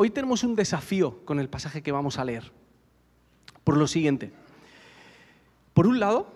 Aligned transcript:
Hoy 0.00 0.10
tenemos 0.10 0.44
un 0.44 0.54
desafío 0.54 1.24
con 1.24 1.40
el 1.40 1.48
pasaje 1.48 1.82
que 1.82 1.90
vamos 1.90 2.20
a 2.20 2.24
leer. 2.24 2.52
Por 3.64 3.76
lo 3.76 3.88
siguiente. 3.88 4.30
Por 5.74 5.88
un 5.88 5.98
lado, 5.98 6.28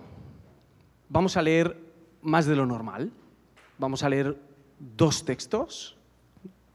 vamos 1.08 1.36
a 1.36 1.42
leer 1.42 1.78
más 2.22 2.46
de 2.46 2.56
lo 2.56 2.66
normal. 2.66 3.12
Vamos 3.78 4.02
a 4.02 4.08
leer 4.08 4.36
dos 4.80 5.24
textos 5.24 5.96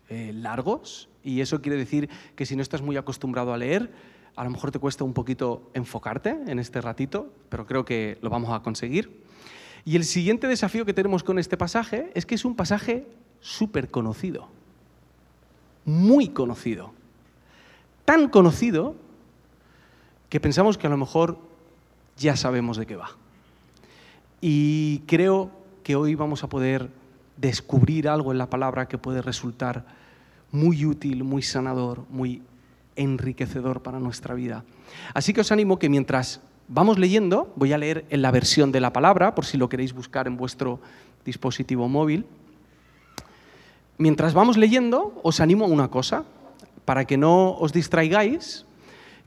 eh, 0.08 0.32
largos 0.34 1.10
y 1.26 1.42
eso 1.42 1.62
quiere 1.62 1.78
decir 1.78 2.10
que 2.38 2.46
si 2.46 2.56
no 2.56 2.62
estás 2.62 2.82
muy 2.82 2.96
acostumbrado 2.96 3.54
a 3.54 3.58
leer, 3.58 3.92
a 4.38 4.46
lo 4.46 4.50
mejor 4.50 4.72
te 4.72 4.80
cuesta 4.80 5.04
un 5.04 5.14
poquito 5.14 5.70
enfocarte 5.74 6.38
en 6.48 6.58
este 6.58 6.80
ratito, 6.80 7.34
pero 7.50 7.66
creo 7.66 7.84
que 7.84 8.18
lo 8.22 8.30
vamos 8.30 8.52
a 8.52 8.64
conseguir. 8.64 9.26
Y 9.84 9.98
el 9.98 10.06
siguiente 10.06 10.48
desafío 10.48 10.86
que 10.86 10.94
tenemos 10.94 11.26
con 11.26 11.38
este 11.38 11.58
pasaje 11.58 12.12
es 12.14 12.26
que 12.26 12.36
es 12.36 12.46
un 12.46 12.56
pasaje 12.56 13.06
súper 13.42 13.92
conocido 13.92 14.56
muy 15.88 16.28
conocido. 16.28 16.92
Tan 18.06 18.28
conocido 18.28 18.96
que 20.30 20.40
pensamos 20.40 20.78
que 20.78 20.86
a 20.86 20.90
lo 20.90 20.98
mejor 20.98 21.40
ya 22.18 22.36
sabemos 22.36 22.78
de 22.78 22.86
qué 22.86 22.98
va. 22.98 23.12
Y 24.42 25.00
creo 25.08 25.50
que 25.84 25.96
hoy 25.96 26.14
vamos 26.14 26.44
a 26.44 26.50
poder 26.50 26.90
descubrir 27.38 28.10
algo 28.10 28.34
en 28.34 28.38
la 28.38 28.50
palabra 28.50 28.88
que 28.88 28.98
puede 28.98 29.22
resultar 29.22 29.86
muy 30.52 30.86
útil, 30.86 31.24
muy 31.24 31.42
sanador, 31.42 32.04
muy 32.10 32.42
enriquecedor 32.98 33.82
para 33.82 34.00
nuestra 34.00 34.36
vida. 34.36 34.66
Así 35.14 35.32
que 35.32 35.42
os 35.42 35.52
animo 35.54 35.80
que 35.80 35.88
mientras 35.88 36.42
vamos 36.68 37.00
leyendo, 37.00 37.54
voy 37.56 37.72
a 37.72 37.78
leer 37.78 38.06
en 38.10 38.22
la 38.22 38.32
versión 38.32 38.74
de 38.74 38.82
la 38.82 38.92
palabra, 38.92 39.36
por 39.36 39.46
si 39.46 39.58
lo 39.58 39.70
queréis 39.70 39.94
buscar 39.94 40.28
en 40.28 40.36
vuestro 40.36 40.82
dispositivo 41.24 41.88
móvil, 41.88 42.26
Mientras 43.98 44.34
vamos 44.34 44.58
leyendo, 44.58 45.20
os 45.24 45.40
animo 45.40 45.66
a 45.66 45.68
una 45.68 45.90
cosa, 45.90 46.24
para 46.86 47.06
que 47.06 47.18
no 47.18 47.58
os 47.58 47.74
distraigáis, 47.74 48.66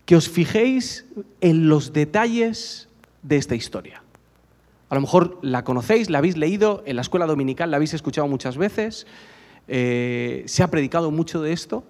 que 0.07 0.15
os 0.15 0.29
fijéis 0.29 1.07
en 1.41 1.69
los 1.69 1.93
detalles 1.93 2.89
de 3.23 3.37
esta 3.37 3.55
historia. 3.55 4.03
A 4.89 4.95
lo 4.95 5.01
mejor 5.03 5.39
la 5.43 5.65
conocéis, 5.65 6.09
la 6.09 6.19
habéis 6.19 6.37
leído 6.37 6.83
en 6.87 6.97
la 6.97 7.03
escuela 7.03 7.27
dominical, 7.27 7.71
la 7.71 7.77
habéis 7.77 7.95
escuchado 7.95 8.27
muchas 8.29 8.57
veces, 8.57 9.07
eh, 9.69 10.43
se 10.47 10.63
ha 10.63 10.71
predicado 10.71 11.11
mucho 11.11 11.43
de 11.43 11.53
esto, 11.53 11.85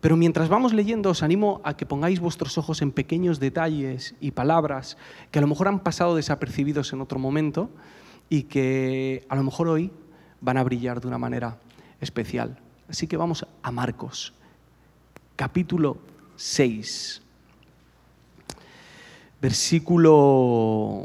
pero 0.00 0.16
mientras 0.16 0.48
vamos 0.48 0.74
leyendo 0.74 1.10
os 1.10 1.22
animo 1.22 1.62
a 1.64 1.76
que 1.76 1.86
pongáis 1.86 2.20
vuestros 2.20 2.58
ojos 2.58 2.82
en 2.82 2.90
pequeños 2.90 3.40
detalles 3.40 4.14
y 4.20 4.32
palabras 4.32 4.98
que 5.30 5.38
a 5.38 5.42
lo 5.42 5.48
mejor 5.48 5.68
han 5.68 5.80
pasado 5.80 6.16
desapercibidos 6.16 6.92
en 6.92 7.00
otro 7.00 7.18
momento 7.18 7.70
y 8.28 8.42
que 8.42 9.24
a 9.30 9.36
lo 9.36 9.42
mejor 9.42 9.68
hoy 9.68 9.90
van 10.42 10.58
a 10.58 10.64
brillar 10.64 11.00
de 11.00 11.08
una 11.08 11.16
manera 11.16 11.56
especial. 12.00 12.58
Así 12.88 13.06
que 13.06 13.16
vamos 13.16 13.46
a 13.62 13.70
Marcos, 13.70 14.32
capítulo 15.36 15.98
6, 16.36 17.22
versículo... 19.40 21.02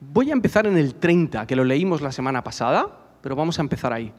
Voy 0.00 0.30
a 0.30 0.32
empezar 0.32 0.66
en 0.66 0.76
el 0.76 0.94
30, 0.94 1.46
que 1.46 1.56
lo 1.56 1.64
leímos 1.64 2.00
la 2.00 2.10
semana 2.10 2.42
pasada, 2.42 2.88
pero 3.20 3.36
vamos 3.36 3.58
a 3.58 3.62
empezar 3.62 3.92
ahí. 3.92 4.12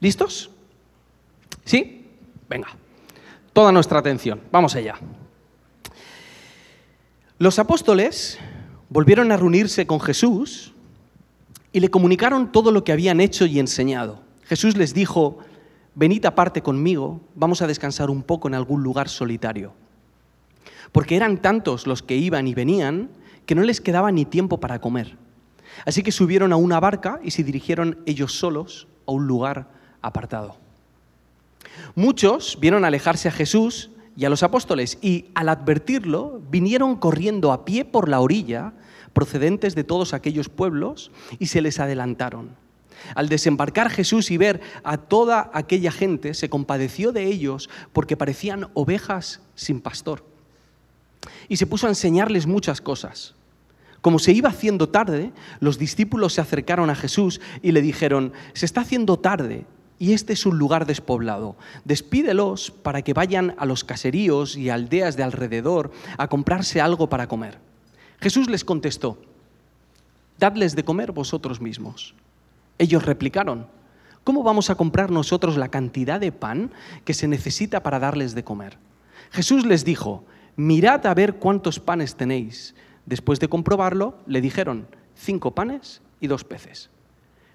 ¿Listos? 0.00 0.50
¿Sí? 1.64 2.06
Venga. 2.48 2.68
Toda 3.52 3.72
nuestra 3.72 3.98
atención. 3.98 4.40
Vamos 4.50 4.74
allá. 4.76 4.96
Los 7.40 7.60
apóstoles 7.60 8.36
volvieron 8.88 9.30
a 9.30 9.36
reunirse 9.36 9.86
con 9.86 10.00
Jesús 10.00 10.72
y 11.72 11.78
le 11.78 11.88
comunicaron 11.88 12.50
todo 12.50 12.72
lo 12.72 12.82
que 12.82 12.90
habían 12.90 13.20
hecho 13.20 13.46
y 13.46 13.60
enseñado. 13.60 14.20
Jesús 14.42 14.76
les 14.76 14.92
dijo, 14.92 15.38
venid 15.94 16.24
aparte 16.24 16.62
conmigo, 16.62 17.20
vamos 17.36 17.62
a 17.62 17.68
descansar 17.68 18.10
un 18.10 18.24
poco 18.24 18.48
en 18.48 18.54
algún 18.54 18.82
lugar 18.82 19.08
solitario. 19.08 19.72
Porque 20.90 21.14
eran 21.14 21.40
tantos 21.40 21.86
los 21.86 22.02
que 22.02 22.16
iban 22.16 22.48
y 22.48 22.54
venían 22.54 23.08
que 23.46 23.54
no 23.54 23.62
les 23.62 23.80
quedaba 23.80 24.10
ni 24.10 24.24
tiempo 24.24 24.58
para 24.58 24.80
comer. 24.80 25.16
Así 25.86 26.02
que 26.02 26.10
subieron 26.10 26.52
a 26.52 26.56
una 26.56 26.80
barca 26.80 27.20
y 27.22 27.30
se 27.30 27.44
dirigieron 27.44 28.00
ellos 28.04 28.32
solos 28.32 28.88
a 29.06 29.12
un 29.12 29.28
lugar 29.28 29.68
apartado. 30.02 30.56
Muchos 31.94 32.58
vieron 32.60 32.84
alejarse 32.84 33.28
a 33.28 33.32
Jesús 33.32 33.90
y 34.18 34.24
a 34.24 34.30
los 34.30 34.42
apóstoles, 34.42 34.98
y 35.00 35.26
al 35.36 35.48
advertirlo, 35.48 36.42
vinieron 36.50 36.96
corriendo 36.96 37.52
a 37.52 37.64
pie 37.64 37.84
por 37.84 38.08
la 38.08 38.18
orilla, 38.18 38.72
procedentes 39.12 39.76
de 39.76 39.84
todos 39.84 40.12
aquellos 40.12 40.48
pueblos, 40.48 41.12
y 41.38 41.46
se 41.46 41.62
les 41.62 41.78
adelantaron. 41.78 42.56
Al 43.14 43.28
desembarcar 43.28 43.90
Jesús 43.90 44.32
y 44.32 44.36
ver 44.36 44.60
a 44.82 44.96
toda 44.96 45.52
aquella 45.54 45.92
gente, 45.92 46.34
se 46.34 46.50
compadeció 46.50 47.12
de 47.12 47.26
ellos 47.26 47.70
porque 47.92 48.16
parecían 48.16 48.66
ovejas 48.74 49.40
sin 49.54 49.80
pastor. 49.80 50.24
Y 51.48 51.58
se 51.58 51.68
puso 51.68 51.86
a 51.86 51.90
enseñarles 51.90 52.48
muchas 52.48 52.80
cosas. 52.80 53.36
Como 54.00 54.18
se 54.18 54.32
iba 54.32 54.48
haciendo 54.48 54.88
tarde, 54.88 55.30
los 55.60 55.78
discípulos 55.78 56.32
se 56.32 56.40
acercaron 56.40 56.90
a 56.90 56.96
Jesús 56.96 57.40
y 57.62 57.70
le 57.70 57.82
dijeron, 57.82 58.32
se 58.52 58.66
está 58.66 58.80
haciendo 58.80 59.20
tarde 59.20 59.64
y 59.98 60.12
este 60.12 60.32
es 60.32 60.46
un 60.46 60.58
lugar 60.58 60.86
despoblado. 60.86 61.56
Despídelos 61.84 62.70
para 62.70 63.02
que 63.02 63.14
vayan 63.14 63.54
a 63.58 63.66
los 63.66 63.84
caseríos 63.84 64.56
y 64.56 64.70
aldeas 64.70 65.16
de 65.16 65.22
alrededor 65.22 65.90
a 66.16 66.28
comprarse 66.28 66.80
algo 66.80 67.08
para 67.08 67.26
comer. 67.26 67.58
Jesús 68.20 68.48
les 68.48 68.64
contestó, 68.64 69.18
dadles 70.38 70.76
de 70.76 70.84
comer 70.84 71.12
vosotros 71.12 71.60
mismos. 71.60 72.14
Ellos 72.78 73.04
replicaron, 73.04 73.66
¿cómo 74.24 74.42
vamos 74.42 74.70
a 74.70 74.76
comprar 74.76 75.10
nosotros 75.10 75.56
la 75.56 75.68
cantidad 75.68 76.20
de 76.20 76.32
pan 76.32 76.70
que 77.04 77.14
se 77.14 77.28
necesita 77.28 77.82
para 77.82 77.98
darles 77.98 78.34
de 78.34 78.44
comer? 78.44 78.78
Jesús 79.30 79.66
les 79.66 79.84
dijo, 79.84 80.24
mirad 80.56 81.06
a 81.06 81.14
ver 81.14 81.36
cuántos 81.36 81.80
panes 81.80 82.14
tenéis. 82.14 82.74
Después 83.04 83.40
de 83.40 83.48
comprobarlo, 83.48 84.18
le 84.26 84.40
dijeron, 84.40 84.86
cinco 85.14 85.54
panes 85.54 86.02
y 86.20 86.28
dos 86.28 86.44
peces. 86.44 86.90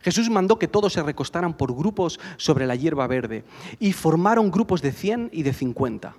Jesús 0.04 0.30
mandó 0.30 0.60
que 0.60 0.68
todos 0.68 0.94
se 0.94 1.02
recostaran 1.02 1.56
por 1.56 1.74
grupos 1.74 2.20
sobre 2.38 2.68
la 2.68 2.76
hierba 2.76 3.08
verde 3.08 3.46
y 3.80 3.94
formaron 3.94 4.52
grupos 4.52 4.82
de 4.82 4.92
100 4.92 5.30
y 5.32 5.44
de 5.44 5.54
50. 5.54 6.16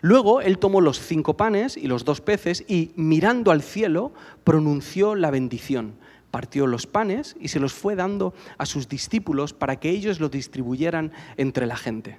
Luego 0.00 0.40
él 0.40 0.58
tomó 0.58 0.80
los 0.80 0.98
cinco 0.98 1.36
panes 1.36 1.76
y 1.76 1.86
los 1.86 2.04
dos 2.04 2.20
peces 2.20 2.64
y, 2.66 2.92
mirando 2.96 3.50
al 3.50 3.62
cielo, 3.62 4.12
pronunció 4.42 5.14
la 5.14 5.30
bendición. 5.30 5.94
Partió 6.30 6.66
los 6.66 6.86
panes 6.86 7.36
y 7.38 7.48
se 7.48 7.60
los 7.60 7.72
fue 7.72 7.94
dando 7.94 8.34
a 8.58 8.66
sus 8.66 8.88
discípulos 8.88 9.52
para 9.52 9.76
que 9.76 9.90
ellos 9.90 10.18
los 10.18 10.30
distribuyeran 10.30 11.12
entre 11.36 11.66
la 11.66 11.76
gente. 11.76 12.18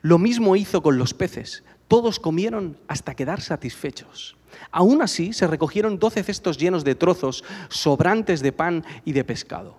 Lo 0.00 0.18
mismo 0.18 0.56
hizo 0.56 0.82
con 0.82 0.96
los 0.96 1.12
peces. 1.12 1.64
Todos 1.88 2.20
comieron 2.20 2.78
hasta 2.88 3.14
quedar 3.14 3.40
satisfechos. 3.40 4.36
Aún 4.70 5.02
así, 5.02 5.32
se 5.32 5.46
recogieron 5.46 5.98
doce 5.98 6.22
cestos 6.22 6.56
llenos 6.56 6.84
de 6.84 6.94
trozos 6.94 7.44
sobrantes 7.68 8.40
de 8.40 8.52
pan 8.52 8.84
y 9.04 9.12
de 9.12 9.24
pescado. 9.24 9.76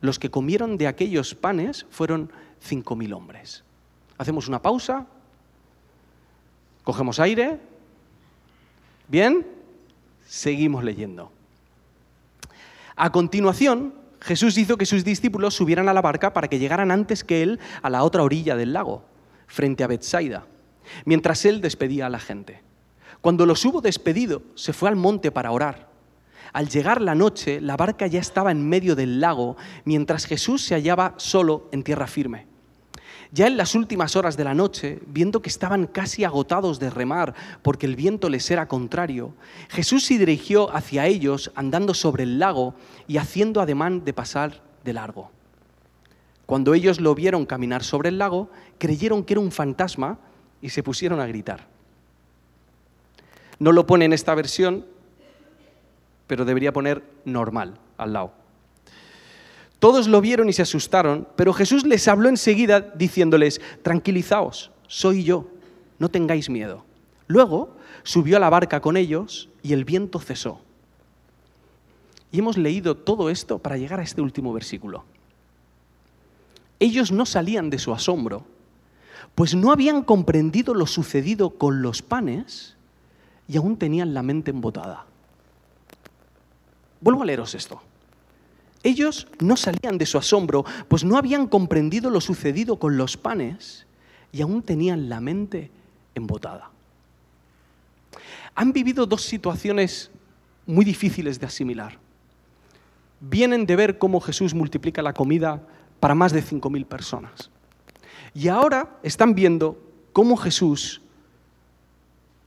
Los 0.00 0.18
que 0.18 0.30
comieron 0.30 0.76
de 0.78 0.86
aquellos 0.86 1.34
panes 1.34 1.86
fueron 1.90 2.30
cinco 2.60 2.96
mil 2.96 3.12
hombres. 3.12 3.64
Hacemos 4.18 4.48
una 4.48 4.62
pausa, 4.62 5.06
cogemos 6.84 7.20
aire, 7.20 7.60
bien, 9.08 9.46
seguimos 10.26 10.84
leyendo. 10.84 11.32
A 12.94 13.12
continuación, 13.12 13.94
Jesús 14.20 14.56
hizo 14.58 14.76
que 14.76 14.86
sus 14.86 15.04
discípulos 15.04 15.54
subieran 15.54 15.88
a 15.88 15.94
la 15.94 16.00
barca 16.00 16.32
para 16.32 16.48
que 16.48 16.58
llegaran 16.58 16.90
antes 16.90 17.24
que 17.24 17.42
él 17.42 17.60
a 17.82 17.90
la 17.90 18.02
otra 18.02 18.22
orilla 18.22 18.56
del 18.56 18.72
lago, 18.72 19.04
frente 19.46 19.84
a 19.84 19.86
Bethsaida, 19.86 20.46
mientras 21.04 21.44
él 21.44 21.60
despedía 21.60 22.06
a 22.06 22.10
la 22.10 22.18
gente. 22.18 22.62
Cuando 23.20 23.46
los 23.46 23.64
hubo 23.64 23.80
despedido, 23.80 24.42
se 24.54 24.72
fue 24.72 24.88
al 24.88 24.96
monte 24.96 25.30
para 25.30 25.50
orar. 25.50 25.88
Al 26.52 26.68
llegar 26.68 27.00
la 27.00 27.14
noche, 27.14 27.60
la 27.60 27.76
barca 27.76 28.06
ya 28.06 28.20
estaba 28.20 28.50
en 28.50 28.68
medio 28.68 28.94
del 28.96 29.20
lago, 29.20 29.56
mientras 29.84 30.26
Jesús 30.26 30.62
se 30.62 30.74
hallaba 30.74 31.14
solo 31.16 31.68
en 31.72 31.82
tierra 31.82 32.06
firme. 32.06 32.46
Ya 33.32 33.46
en 33.46 33.56
las 33.56 33.74
últimas 33.74 34.16
horas 34.16 34.36
de 34.36 34.44
la 34.44 34.54
noche, 34.54 35.00
viendo 35.06 35.42
que 35.42 35.48
estaban 35.48 35.86
casi 35.86 36.24
agotados 36.24 36.78
de 36.78 36.90
remar 36.90 37.34
porque 37.62 37.86
el 37.86 37.96
viento 37.96 38.28
les 38.28 38.50
era 38.50 38.68
contrario, 38.68 39.34
Jesús 39.68 40.04
se 40.04 40.18
dirigió 40.18 40.74
hacia 40.74 41.06
ellos 41.06 41.50
andando 41.54 41.92
sobre 41.92 42.22
el 42.22 42.38
lago 42.38 42.74
y 43.08 43.16
haciendo 43.16 43.60
ademán 43.60 44.04
de 44.04 44.12
pasar 44.12 44.62
de 44.84 44.92
largo. 44.92 45.30
Cuando 46.46 46.74
ellos 46.74 47.00
lo 47.00 47.14
vieron 47.14 47.44
caminar 47.44 47.82
sobre 47.82 48.08
el 48.08 48.18
lago, 48.18 48.48
creyeron 48.78 49.24
que 49.24 49.34
era 49.34 49.40
un 49.40 49.50
fantasma 49.50 50.18
y 50.62 50.68
se 50.68 50.84
pusieron 50.84 51.20
a 51.20 51.26
gritar. 51.26 51.66
No 53.58 53.72
lo 53.72 53.86
pone 53.86 54.04
en 54.04 54.12
esta 54.12 54.34
versión, 54.34 54.86
pero 56.26 56.44
debería 56.44 56.72
poner 56.72 57.02
normal 57.24 57.78
al 57.96 58.12
lado. 58.12 58.32
Todos 59.78 60.08
lo 60.08 60.20
vieron 60.20 60.48
y 60.48 60.52
se 60.52 60.62
asustaron, 60.62 61.28
pero 61.36 61.52
Jesús 61.52 61.84
les 61.84 62.08
habló 62.08 62.28
enseguida 62.28 62.80
diciéndoles, 62.80 63.60
tranquilizaos, 63.82 64.70
soy 64.88 65.24
yo, 65.24 65.48
no 65.98 66.08
tengáis 66.08 66.48
miedo. 66.48 66.84
Luego 67.26 67.76
subió 68.02 68.36
a 68.36 68.40
la 68.40 68.50
barca 68.50 68.80
con 68.80 68.96
ellos 68.96 69.48
y 69.62 69.72
el 69.72 69.84
viento 69.84 70.18
cesó. 70.18 70.60
y 72.32 72.38
hemos 72.40 72.58
leído 72.58 72.96
todo 72.96 73.30
esto 73.30 73.58
para 73.58 73.76
llegar 73.76 74.00
a 74.00 74.02
este 74.02 74.20
último 74.20 74.52
versículo. 74.52 75.04
Ellos 76.80 77.12
no 77.12 77.24
salían 77.24 77.70
de 77.70 77.78
su 77.78 77.94
asombro, 77.94 78.44
pues 79.34 79.54
no 79.54 79.72
habían 79.72 80.02
comprendido 80.02 80.74
lo 80.74 80.86
sucedido 80.86 81.50
con 81.50 81.82
los 81.82 82.02
panes 82.02 82.76
y 83.48 83.56
aún 83.56 83.76
tenían 83.76 84.12
la 84.12 84.22
mente 84.22 84.50
embotada. 84.50 85.06
Vuelvo 87.06 87.22
a 87.22 87.26
leeros 87.26 87.54
esto. 87.54 87.80
Ellos 88.82 89.28
no 89.38 89.56
salían 89.56 89.96
de 89.96 90.06
su 90.06 90.18
asombro, 90.18 90.64
pues 90.88 91.04
no 91.04 91.16
habían 91.16 91.46
comprendido 91.46 92.10
lo 92.10 92.20
sucedido 92.20 92.80
con 92.80 92.96
los 92.96 93.16
panes 93.16 93.86
y 94.32 94.42
aún 94.42 94.60
tenían 94.60 95.08
la 95.08 95.20
mente 95.20 95.70
embotada. 96.16 96.68
Han 98.56 98.72
vivido 98.72 99.06
dos 99.06 99.22
situaciones 99.22 100.10
muy 100.66 100.84
difíciles 100.84 101.38
de 101.38 101.46
asimilar. 101.46 101.96
Vienen 103.20 103.66
de 103.66 103.76
ver 103.76 103.98
cómo 103.98 104.20
Jesús 104.20 104.52
multiplica 104.52 105.00
la 105.00 105.12
comida 105.12 105.62
para 106.00 106.16
más 106.16 106.32
de 106.32 106.42
5.000 106.42 106.86
personas. 106.86 107.50
Y 108.34 108.48
ahora 108.48 108.98
están 109.04 109.36
viendo 109.36 109.80
cómo 110.12 110.36
Jesús 110.36 111.02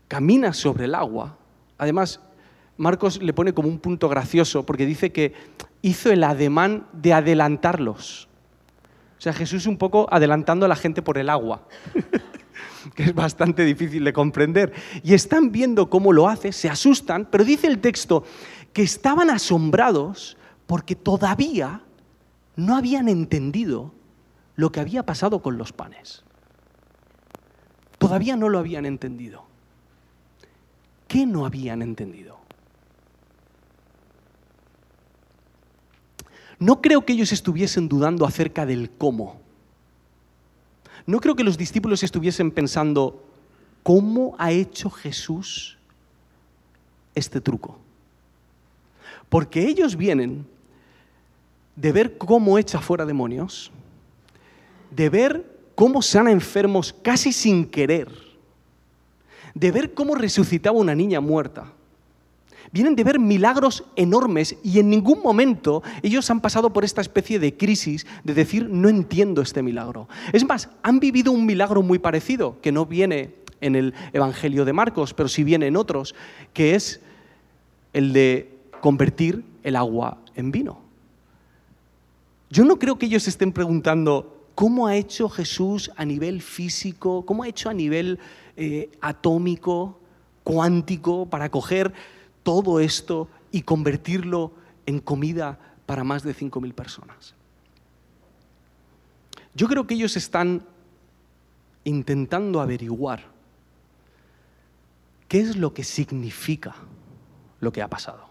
camina 0.09 0.51
sobre 0.51 0.83
el 0.83 0.95
agua. 0.95 1.37
Además, 1.77 2.19
Marcos 2.79 3.21
le 3.21 3.33
pone 3.33 3.51
como 3.53 3.67
un 3.67 3.77
punto 3.77 4.07
gracioso 4.07 4.65
porque 4.65 4.85
dice 4.85 5.11
que 5.11 5.33
hizo 5.81 6.11
el 6.13 6.23
ademán 6.23 6.87
de 6.93 7.11
adelantarlos. 7.11 8.29
O 9.17 9.21
sea, 9.21 9.33
Jesús 9.33 9.65
un 9.65 9.77
poco 9.77 10.07
adelantando 10.09 10.65
a 10.65 10.69
la 10.69 10.77
gente 10.77 11.01
por 11.01 11.17
el 11.17 11.29
agua, 11.29 11.67
que 12.95 13.03
es 13.03 13.13
bastante 13.13 13.65
difícil 13.65 14.05
de 14.05 14.13
comprender. 14.13 14.71
Y 15.03 15.13
están 15.13 15.51
viendo 15.51 15.89
cómo 15.89 16.13
lo 16.13 16.29
hace, 16.29 16.53
se 16.53 16.69
asustan, 16.69 17.27
pero 17.29 17.43
dice 17.43 17.67
el 17.67 17.79
texto 17.79 18.23
que 18.71 18.83
estaban 18.83 19.29
asombrados 19.29 20.37
porque 20.65 20.95
todavía 20.95 21.83
no 22.55 22.77
habían 22.77 23.09
entendido 23.09 23.93
lo 24.55 24.71
que 24.71 24.79
había 24.79 25.05
pasado 25.05 25.41
con 25.41 25.57
los 25.57 25.73
panes. 25.73 26.23
Todavía 27.97 28.37
no 28.37 28.47
lo 28.47 28.57
habían 28.57 28.85
entendido. 28.85 29.43
¿Qué 31.09 31.25
no 31.25 31.45
habían 31.45 31.81
entendido? 31.81 32.38
No 36.59 36.81
creo 36.81 37.05
que 37.05 37.13
ellos 37.13 37.31
estuviesen 37.31 37.87
dudando 37.87 38.25
acerca 38.25 38.65
del 38.65 38.89
cómo. 38.89 39.39
No 41.05 41.21
creo 41.21 41.35
que 41.35 41.43
los 41.43 41.57
discípulos 41.57 42.03
estuviesen 42.03 42.51
pensando, 42.51 43.23
¿cómo 43.81 44.35
ha 44.37 44.51
hecho 44.51 44.89
Jesús 44.89 45.77
este 47.15 47.39
truco? 47.39 47.79
Porque 49.29 49.67
ellos 49.67 49.95
vienen 49.95 50.45
de 51.75 51.91
ver 51.93 52.17
cómo 52.17 52.57
echa 52.57 52.81
fuera 52.81 53.05
demonios, 53.05 53.71
de 54.91 55.09
ver 55.09 55.59
cómo 55.75 56.01
sana 56.01 56.31
enfermos 56.31 56.93
casi 57.01 57.31
sin 57.31 57.65
querer, 57.65 58.11
de 59.53 59.71
ver 59.71 59.93
cómo 59.93 60.15
resucitaba 60.15 60.77
una 60.77 60.93
niña 60.93 61.21
muerta, 61.21 61.71
Vienen 62.71 62.95
de 62.95 63.03
ver 63.03 63.19
milagros 63.19 63.83
enormes 63.95 64.55
y 64.63 64.79
en 64.79 64.89
ningún 64.89 65.21
momento 65.21 65.81
ellos 66.03 66.29
han 66.29 66.39
pasado 66.39 66.71
por 66.71 66.85
esta 66.85 67.01
especie 67.01 67.39
de 67.39 67.57
crisis 67.57 68.05
de 68.23 68.33
decir, 68.33 68.69
no 68.69 68.89
entiendo 68.89 69.41
este 69.41 69.63
milagro. 69.63 70.07
Es 70.33 70.45
más, 70.45 70.69
han 70.83 70.99
vivido 70.99 71.31
un 71.31 71.45
milagro 71.45 71.81
muy 71.81 71.97
parecido, 71.97 72.59
que 72.61 72.71
no 72.71 72.85
viene 72.85 73.35
en 73.61 73.75
el 73.75 73.93
Evangelio 74.13 74.65
de 74.65 74.73
Marcos, 74.73 75.13
pero 75.13 75.29
sí 75.29 75.43
viene 75.43 75.67
en 75.67 75.77
otros, 75.77 76.13
que 76.53 76.75
es 76.75 77.01
el 77.93 78.13
de 78.13 78.55
convertir 78.81 79.43
el 79.63 79.75
agua 79.75 80.19
en 80.35 80.51
vino. 80.51 80.79
Yo 82.51 82.65
no 82.65 82.79
creo 82.79 82.97
que 82.97 83.07
ellos 83.07 83.27
estén 83.27 83.51
preguntando 83.51 84.45
cómo 84.55 84.87
ha 84.87 84.95
hecho 84.95 85.29
Jesús 85.29 85.91
a 85.95 86.05
nivel 86.05 86.41
físico, 86.41 87.25
cómo 87.25 87.43
ha 87.43 87.47
hecho 87.47 87.69
a 87.69 87.73
nivel 87.73 88.19
eh, 88.57 88.89
atómico, 89.01 89.99
cuántico, 90.43 91.27
para 91.27 91.49
coger 91.49 91.93
todo 92.43 92.79
esto 92.79 93.27
y 93.51 93.63
convertirlo 93.63 94.51
en 94.85 94.99
comida 94.99 95.59
para 95.85 96.03
más 96.03 96.23
de 96.23 96.35
5.000 96.35 96.73
personas. 96.73 97.33
Yo 99.55 99.67
creo 99.67 99.87
que 99.87 99.95
ellos 99.95 100.15
están 100.15 100.65
intentando 101.83 102.61
averiguar 102.61 103.23
qué 105.27 105.39
es 105.41 105.55
lo 105.55 105.73
que 105.73 105.83
significa 105.83 106.75
lo 107.59 107.71
que 107.71 107.81
ha 107.81 107.87
pasado. 107.87 108.29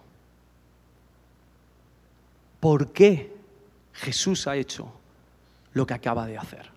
¿Por 2.61 2.93
qué 2.93 3.37
Jesús 3.93 4.47
ha 4.47 4.57
hecho 4.57 4.93
lo 5.73 5.87
que 5.87 5.95
acaba 5.95 6.27
de 6.27 6.39
hacer? 6.39 6.71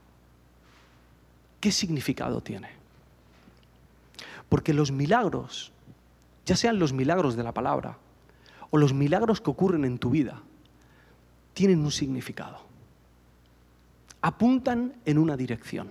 ¿Qué 1.59 1.71
significado 1.71 2.41
tiene? 2.41 2.69
Porque 4.49 4.73
los 4.73 4.91
milagros 4.91 5.71
ya 6.51 6.57
sean 6.57 6.79
los 6.79 6.91
milagros 6.91 7.37
de 7.37 7.43
la 7.43 7.53
palabra 7.53 7.97
o 8.71 8.77
los 8.77 8.93
milagros 8.93 9.39
que 9.39 9.49
ocurren 9.49 9.85
en 9.85 9.97
tu 9.97 10.09
vida, 10.09 10.41
tienen 11.53 11.79
un 11.79 11.91
significado. 11.91 12.59
Apuntan 14.21 14.95
en 15.05 15.17
una 15.17 15.37
dirección. 15.37 15.87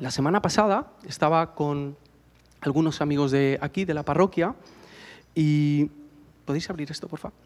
La 0.00 0.10
semana 0.10 0.42
pasada 0.42 0.90
estaba 1.06 1.54
con 1.54 1.96
algunos 2.60 3.00
amigos 3.00 3.30
de 3.30 3.60
aquí, 3.62 3.84
de 3.84 3.94
la 3.94 4.02
parroquia, 4.02 4.56
y... 5.32 5.92
¿Podéis 6.44 6.68
abrir 6.70 6.90
esto, 6.90 7.06
por 7.06 7.20
favor? 7.20 7.38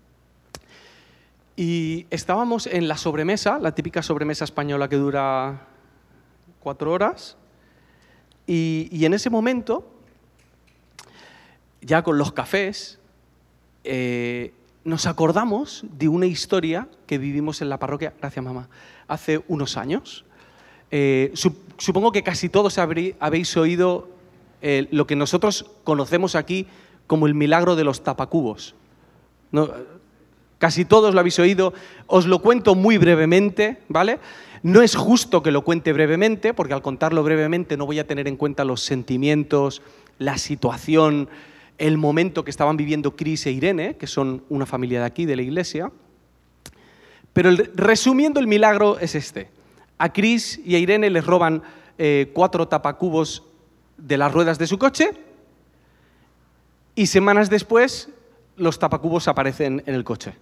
Y 1.55 2.07
estábamos 2.09 2.67
en 2.67 2.89
la 2.89 2.97
sobremesa, 2.97 3.59
la 3.59 3.75
típica 3.75 4.03
sobremesa 4.03 4.45
española 4.45 4.89
que 4.89 4.97
dura 4.97 5.67
cuatro 6.61 6.93
horas, 6.93 7.37
y, 8.47 9.05
en 9.05 9.15
ese 9.15 9.31
momento, 9.31 9.89
ya 11.81 12.03
con 12.03 12.19
los 12.19 12.33
cafés, 12.33 12.99
eh, 13.85 14.53
nos 14.85 15.07
acordamos 15.07 15.85
de 15.97 16.09
una 16.09 16.27
historia 16.27 16.89
que 17.07 17.19
vivimos 17.19 17.63
en 17.63 17.69
la 17.69 17.79
parroquia, 17.79 18.13
gracias 18.21 18.45
mamá, 18.45 18.69
hace 19.09 19.43
unos 19.49 19.77
años. 19.77 20.25
Eh, 20.91 21.33
supongo 21.79 22.13
que 22.13 22.23
casi 22.23 22.49
todos 22.49 22.79
habéis 22.79 23.57
oído 23.57 24.09
eh, 24.63 24.89
lo 24.91 25.07
que 25.07 25.17
nosotros 25.17 25.71
conocemos 25.85 26.35
aquí 26.35 26.67
como 27.07 27.27
el 27.27 27.35
milagro 27.35 27.77
de 27.77 27.85
los 27.85 28.03
tapacubos. 28.03 28.75
Casi 30.65 30.87
todos 30.87 31.13
lo 31.13 31.21
habéis 31.21 31.39
oído. 31.39 31.75
Os 32.07 32.25
lo 32.25 32.39
cuento 32.39 32.75
muy 32.75 32.97
brevemente, 32.97 33.83
¿vale? 33.89 34.19
No 34.63 34.81
es 34.81 34.97
justo 34.97 35.43
que 35.43 35.51
lo 35.51 35.61
cuente 35.61 35.93
brevemente, 35.93 36.55
porque 36.55 36.73
al 36.73 36.81
contarlo 36.81 37.23
brevemente 37.23 37.77
no 37.77 37.85
voy 37.85 37.99
a 37.99 38.07
tener 38.07 38.27
en 38.29 38.39
cuenta 38.39 38.65
los 38.65 38.81
sentimientos, 38.81 39.83
la 40.19 40.39
situación, 40.39 41.29
el 41.77 41.99
momento 41.99 42.47
que 42.47 42.51
estaban 42.51 42.79
viviendo 42.79 43.15
Cris 43.15 43.45
e 43.45 43.51
Irene, 43.51 43.99
que 43.99 44.07
son 44.07 44.43
una 44.49 44.65
familia 44.65 45.01
de 45.01 45.05
aquí, 45.05 45.27
de 45.27 45.37
la 45.37 45.43
iglesia. 45.43 45.93
Pero 47.35 47.51
resumiendo 47.75 48.41
el 48.41 48.47
milagro 48.47 48.99
es 48.99 49.15
este. 49.15 49.51
A 49.99 50.15
Cris 50.15 50.63
y 50.65 50.77
a 50.77 50.79
Irene 50.79 51.11
les 51.11 51.27
roban 51.27 51.63
eh, 51.99 52.31
cuatro 52.33 52.69
tapacubos 52.69 53.43
de 53.99 54.17
las 54.17 54.33
ruedas 54.33 54.59
de 54.59 54.67
su 54.67 54.79
coche 54.79 55.11
y 56.95 57.05
semanas 57.05 57.51
después 57.51 58.09
los 58.57 58.79
tapacubos 58.79 59.29
aparecen 59.29 59.83
en 59.85 59.95
el 59.95 60.05
coche. 60.05 60.35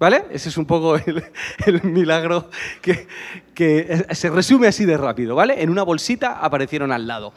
¿Vale? 0.00 0.24
Ese 0.30 0.48
es 0.48 0.56
un 0.56 0.64
poco 0.64 0.96
el, 1.66 1.82
milagro 1.82 2.48
que, 2.80 3.06
que, 3.54 4.06
se 4.12 4.30
resume 4.30 4.66
así 4.66 4.86
de 4.86 4.96
rápido, 4.96 5.36
¿vale? 5.36 5.62
En 5.62 5.68
una 5.68 5.82
bolsita 5.82 6.40
aparecieron 6.40 6.90
al 6.90 7.06
lado. 7.06 7.34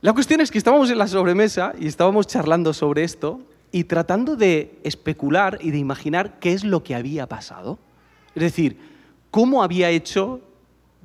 La 0.00 0.14
cuestión 0.14 0.40
es 0.40 0.50
que 0.50 0.56
estábamos 0.56 0.90
en 0.90 0.96
la 0.96 1.06
sobremesa 1.06 1.74
y 1.78 1.86
estábamos 1.86 2.26
charlando 2.26 2.72
sobre 2.72 3.04
esto 3.04 3.42
y 3.72 3.84
tratando 3.84 4.36
de 4.36 4.78
especular 4.84 5.58
y 5.60 5.70
de 5.70 5.76
imaginar 5.76 6.38
qué 6.38 6.54
es 6.54 6.64
lo 6.64 6.82
que 6.82 6.94
había 6.94 7.28
pasado. 7.28 7.78
Es 8.34 8.42
decir, 8.42 8.78
cómo 9.30 9.62
había 9.62 9.90
hecho 9.90 10.40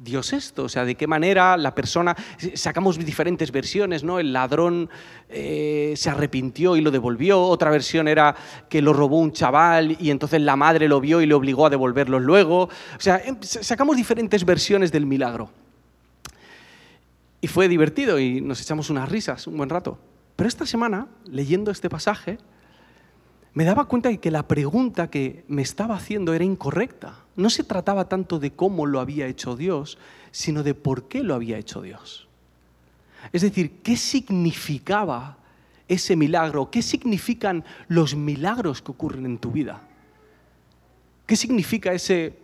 Dios 0.04 0.34
esto? 0.34 0.64
O 0.64 0.70
sea, 0.70 0.84
¿de 0.84 0.96
qué 0.96 1.06
manera 1.06 1.56
la 1.58 1.76
persona... 1.76 2.16
Sacamos 2.56 2.98
diferentes 2.98 3.52
versiones, 3.52 4.04
¿no? 4.04 4.20
El 4.20 4.34
ladrón 4.34 4.90
eh, 5.30 5.94
se 5.96 6.10
arrepintió 6.10 6.76
y 6.76 6.82
lo 6.82 6.90
devolvió. 6.90 7.42
Otra 7.42 7.70
versión 7.70 8.08
era 8.08 8.36
que 8.68 8.82
lo 8.82 8.94
robó 8.94 9.20
un 9.20 9.32
chaval 9.32 9.96
y 10.00 10.10
entonces 10.10 10.42
la 10.42 10.56
madre 10.56 10.88
lo 10.88 11.00
vio 11.00 11.22
y 11.22 11.28
le 11.28 11.36
obligó 11.36 11.68
a 11.68 11.70
devolverlo 11.70 12.20
luego. 12.20 12.64
O 12.64 12.70
sea, 13.00 13.22
em, 13.24 13.38
sacamos 13.42 13.96
diferentes 13.96 14.44
versiones 14.44 14.92
del 14.92 15.06
milagro. 15.06 15.52
Y 17.40 17.48
fue 17.48 17.68
divertido 17.68 18.20
y 18.20 18.42
nos 18.42 18.62
echamos 18.62 18.90
unas 18.90 19.10
risas 19.10 19.46
un 19.46 19.58
buen 19.58 19.70
rato. 19.70 20.00
Pero 20.36 20.48
esta 20.48 20.66
semana, 20.66 21.08
leyendo 21.26 21.70
este 21.70 21.90
pasaje, 21.90 22.40
me 23.54 23.66
daba 23.66 23.86
cuenta 23.86 24.10
de 24.10 24.20
que 24.20 24.32
la 24.32 24.48
pregunta 24.48 25.10
que 25.10 25.44
me 25.48 25.62
estaba 25.62 25.96
haciendo 25.96 26.34
era 26.34 26.46
incorrecta. 26.46 27.26
No 27.36 27.50
se 27.50 27.64
trataba 27.64 28.08
tanto 28.08 28.40
de 28.40 28.52
cómo 28.52 28.86
lo 28.86 29.00
había 29.00 29.28
hecho 29.28 29.56
Dios, 29.56 29.98
sino 30.32 30.64
de 30.64 30.74
por 30.74 31.08
qué 31.08 31.24
lo 31.24 31.36
había 31.36 31.58
hecho 31.58 31.82
Dios. 31.82 32.28
Es 33.34 33.42
decir, 33.42 33.82
¿qué 33.84 33.98
significaba 33.98 35.38
ese 35.88 36.16
milagro? 36.16 36.72
¿Qué 36.72 36.82
significan 36.82 37.66
los 37.90 38.16
milagros 38.16 38.82
que 38.82 38.92
ocurren 38.92 39.26
en 39.26 39.38
tu 39.38 39.52
vida? 39.52 39.82
¿Qué 41.26 41.36
significa 41.36 41.94
ese 41.94 42.38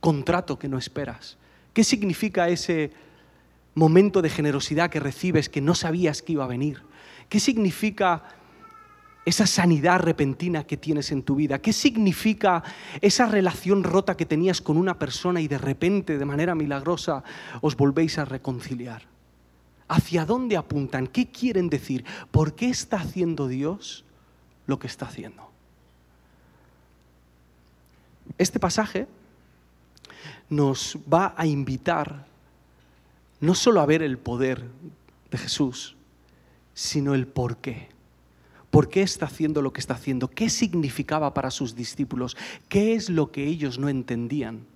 contrato 0.00 0.58
que 0.58 0.68
no 0.68 0.78
esperas? 0.78 1.38
¿Qué 1.72 1.84
significa 1.84 2.48
ese 2.48 2.92
momento 3.74 4.20
de 4.20 4.28
generosidad 4.28 4.90
que 4.90 5.00
recibes 5.00 5.48
que 5.48 5.60
no 5.62 5.74
sabías 5.74 6.20
que 6.20 6.32
iba 6.32 6.44
a 6.44 6.48
venir? 6.48 6.82
¿Qué 7.28 7.40
significa 7.40 8.24
esa 9.28 9.46
sanidad 9.46 10.00
repentina 10.00 10.64
que 10.64 10.78
tienes 10.78 11.12
en 11.12 11.22
tu 11.22 11.36
vida? 11.36 11.60
¿Qué 11.60 11.72
significa 11.72 12.62
esa 13.00 13.26
relación 13.26 13.84
rota 13.84 14.16
que 14.16 14.24
tenías 14.24 14.62
con 14.62 14.78
una 14.78 14.98
persona 14.98 15.40
y 15.40 15.48
de 15.48 15.58
repente, 15.58 16.16
de 16.16 16.24
manera 16.24 16.54
milagrosa, 16.54 17.22
os 17.60 17.76
volvéis 17.76 18.18
a 18.18 18.24
reconciliar? 18.24 19.02
¿Hacia 19.86 20.24
dónde 20.24 20.56
apuntan? 20.56 21.06
¿Qué 21.06 21.30
quieren 21.30 21.68
decir? 21.68 22.04
¿Por 22.30 22.54
qué 22.54 22.70
está 22.70 22.96
haciendo 22.96 23.48
Dios 23.48 24.04
lo 24.66 24.78
que 24.78 24.86
está 24.86 25.06
haciendo? 25.06 25.50
Este 28.38 28.58
pasaje 28.58 29.06
nos 30.48 30.98
va 31.12 31.34
a 31.36 31.46
invitar 31.46 32.26
no 33.40 33.54
solo 33.54 33.80
a 33.80 33.86
ver 33.86 34.02
el 34.02 34.16
poder 34.16 34.64
de 35.30 35.38
Jesús, 35.38 35.96
sino 36.72 37.14
el 37.14 37.26
por 37.26 37.58
qué. 37.58 37.97
¿Por 38.70 38.88
qué 38.88 39.02
está 39.02 39.26
haciendo 39.26 39.62
lo 39.62 39.72
que 39.72 39.80
está 39.80 39.94
haciendo? 39.94 40.28
¿Qué 40.28 40.50
significaba 40.50 41.32
para 41.32 41.50
sus 41.50 41.74
discípulos? 41.74 42.36
¿Qué 42.68 42.94
es 42.94 43.08
lo 43.08 43.32
que 43.32 43.46
ellos 43.46 43.78
no 43.78 43.88
entendían? 43.88 44.66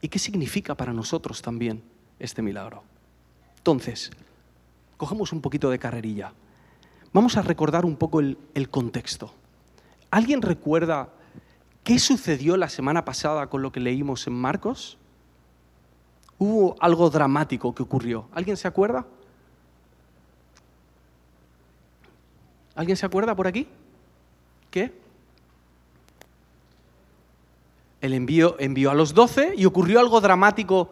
¿Y 0.00 0.08
qué 0.08 0.18
significa 0.18 0.74
para 0.74 0.92
nosotros 0.92 1.42
también 1.42 1.82
este 2.18 2.40
milagro? 2.40 2.82
Entonces, 3.58 4.10
cogemos 4.96 5.32
un 5.32 5.40
poquito 5.40 5.70
de 5.70 5.78
carrerilla. 5.78 6.32
Vamos 7.12 7.36
a 7.36 7.42
recordar 7.42 7.84
un 7.84 7.96
poco 7.96 8.20
el, 8.20 8.38
el 8.54 8.70
contexto. 8.70 9.34
¿Alguien 10.10 10.42
recuerda 10.42 11.10
qué 11.82 11.98
sucedió 11.98 12.56
la 12.56 12.68
semana 12.68 13.04
pasada 13.04 13.48
con 13.48 13.62
lo 13.62 13.70
que 13.70 13.80
leímos 13.80 14.26
en 14.26 14.34
Marcos? 14.34 14.96
Hubo 16.38 16.76
algo 16.80 17.10
dramático 17.10 17.74
que 17.74 17.82
ocurrió. 17.82 18.28
¿Alguien 18.32 18.56
se 18.56 18.66
acuerda? 18.66 19.06
¿Alguien 22.74 22.96
se 22.96 23.06
acuerda 23.06 23.34
por 23.34 23.46
aquí? 23.46 23.68
¿Qué? 24.70 24.92
El 28.00 28.12
envío 28.12 28.56
envió 28.58 28.90
a 28.90 28.94
los 28.94 29.14
doce 29.14 29.54
y 29.56 29.64
ocurrió 29.64 30.00
algo 30.00 30.20
dramático 30.20 30.90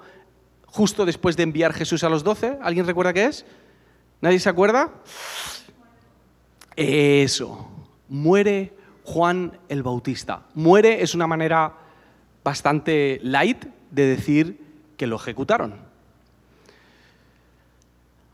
justo 0.67 1.05
después 1.05 1.37
de 1.37 1.43
enviar 1.43 1.73
Jesús 1.75 2.05
a 2.05 2.09
los 2.09 2.25
doce. 2.25 2.59
¿Alguien 2.63 2.87
recuerda 2.87 3.13
qué 3.13 3.27
es? 3.27 3.45
¿Nadie 4.21 4.39
se 4.39 4.49
acuerda? 4.49 4.91
Eso. 6.77 7.69
Muere 8.09 8.73
Juan 9.05 9.59
el 9.69 9.83
Bautista. 9.83 10.47
Muere 10.55 11.03
es 11.03 11.15
una 11.15 11.27
manera 11.27 11.75
bastante 12.45 13.21
light 13.23 13.67
de 13.91 14.07
decir 14.07 14.61
que 14.97 15.07
lo 15.07 15.17
ejecutaron. 15.17 15.92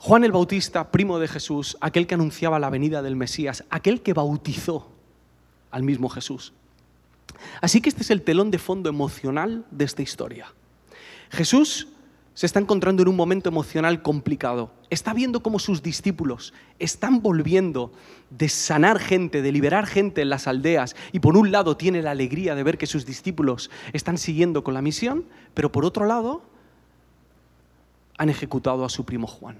Juan 0.00 0.22
el 0.22 0.30
Bautista, 0.30 0.92
primo 0.92 1.18
de 1.18 1.26
Jesús, 1.26 1.76
aquel 1.80 2.06
que 2.06 2.14
anunciaba 2.14 2.60
la 2.60 2.70
venida 2.70 3.02
del 3.02 3.16
Mesías, 3.16 3.64
aquel 3.68 4.00
que 4.00 4.12
bautizó 4.12 4.88
al 5.72 5.82
mismo 5.82 6.08
Jesús. 6.08 6.52
Así 7.60 7.80
que 7.80 7.88
este 7.88 8.02
es 8.02 8.10
el 8.10 8.22
telón 8.22 8.52
de 8.52 8.58
fondo 8.58 8.88
emocional 8.88 9.66
de 9.72 9.84
esta 9.84 10.02
historia. 10.02 10.54
Jesús 11.30 11.88
se 12.34 12.46
está 12.46 12.60
encontrando 12.60 13.02
en 13.02 13.08
un 13.08 13.16
momento 13.16 13.48
emocional 13.48 14.00
complicado. 14.00 14.70
Está 14.88 15.12
viendo 15.12 15.42
cómo 15.42 15.58
sus 15.58 15.82
discípulos 15.82 16.54
están 16.78 17.20
volviendo 17.20 17.92
de 18.30 18.48
sanar 18.48 19.00
gente, 19.00 19.42
de 19.42 19.50
liberar 19.50 19.86
gente 19.86 20.22
en 20.22 20.30
las 20.30 20.46
aldeas, 20.46 20.94
y 21.10 21.18
por 21.18 21.36
un 21.36 21.50
lado 21.50 21.76
tiene 21.76 22.02
la 22.02 22.12
alegría 22.12 22.54
de 22.54 22.62
ver 22.62 22.78
que 22.78 22.86
sus 22.86 23.04
discípulos 23.04 23.68
están 23.92 24.16
siguiendo 24.16 24.62
con 24.62 24.74
la 24.74 24.82
misión, 24.82 25.24
pero 25.54 25.72
por 25.72 25.84
otro 25.84 26.06
lado 26.06 26.42
han 28.16 28.28
ejecutado 28.30 28.84
a 28.84 28.88
su 28.88 29.04
primo 29.04 29.26
Juan 29.26 29.58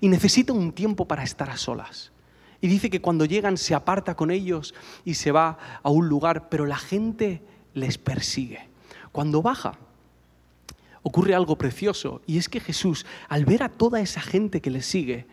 y 0.00 0.08
necesita 0.08 0.52
un 0.52 0.72
tiempo 0.72 1.06
para 1.06 1.22
estar 1.22 1.50
a 1.50 1.56
solas. 1.56 2.12
Y 2.60 2.68
dice 2.68 2.90
que 2.90 3.00
cuando 3.00 3.24
llegan 3.24 3.56
se 3.56 3.74
aparta 3.74 4.14
con 4.14 4.30
ellos 4.30 4.74
y 5.04 5.14
se 5.14 5.32
va 5.32 5.58
a 5.82 5.90
un 5.90 6.08
lugar, 6.08 6.48
pero 6.48 6.66
la 6.66 6.76
gente 6.76 7.42
les 7.74 7.98
persigue. 7.98 8.68
Cuando 9.12 9.42
baja, 9.42 9.78
ocurre 11.02 11.34
algo 11.34 11.56
precioso 11.56 12.20
y 12.26 12.38
es 12.38 12.48
que 12.48 12.60
Jesús, 12.60 13.06
al 13.28 13.44
ver 13.44 13.62
a 13.62 13.68
toda 13.68 14.00
esa 14.00 14.20
gente 14.20 14.60
que 14.60 14.70
le 14.70 14.82
sigue, 14.82 15.26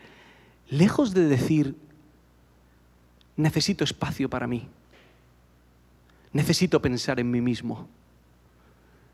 lejos 0.70 1.14
de 1.14 1.28
decir, 1.28 1.76
necesito 3.36 3.84
espacio 3.84 4.30
para 4.30 4.48
mí, 4.48 4.68
necesito 6.32 6.82
pensar 6.82 7.20
en 7.20 7.30
mí 7.30 7.42
mismo, 7.42 7.88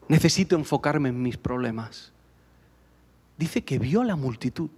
necesito 0.08 0.56
enfocarme 0.56 1.10
en 1.10 1.22
mis 1.22 1.38
problemas, 1.38 2.12
dice 3.38 3.64
que 3.64 3.80
vio 3.80 4.02
a 4.02 4.06
la 4.06 4.16
multitud 4.16 4.70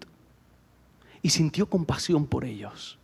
y 1.25 1.31
sintió 1.31 1.67
compasión 1.67 2.27
por 2.27 2.45
ellos. 2.45 2.99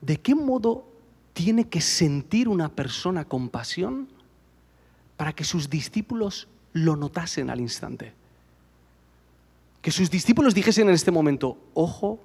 ¿De 0.00 0.16
qué 0.18 0.34
modo 0.34 0.88
tiene 1.34 1.68
que 1.68 1.82
sentir 1.82 2.48
una 2.48 2.70
persona 2.70 3.26
compasión 3.26 4.08
para 5.18 5.34
que 5.34 5.44
sus 5.44 5.68
discípulos 5.68 6.48
lo 6.72 6.96
notasen 6.96 7.50
al 7.50 7.60
instante? 7.60 8.14
Que 9.82 9.90
sus 9.90 10.10
discípulos 10.10 10.54
dijesen 10.54 10.88
en 10.88 10.94
este 10.94 11.10
momento, 11.10 11.58
ojo, 11.74 12.18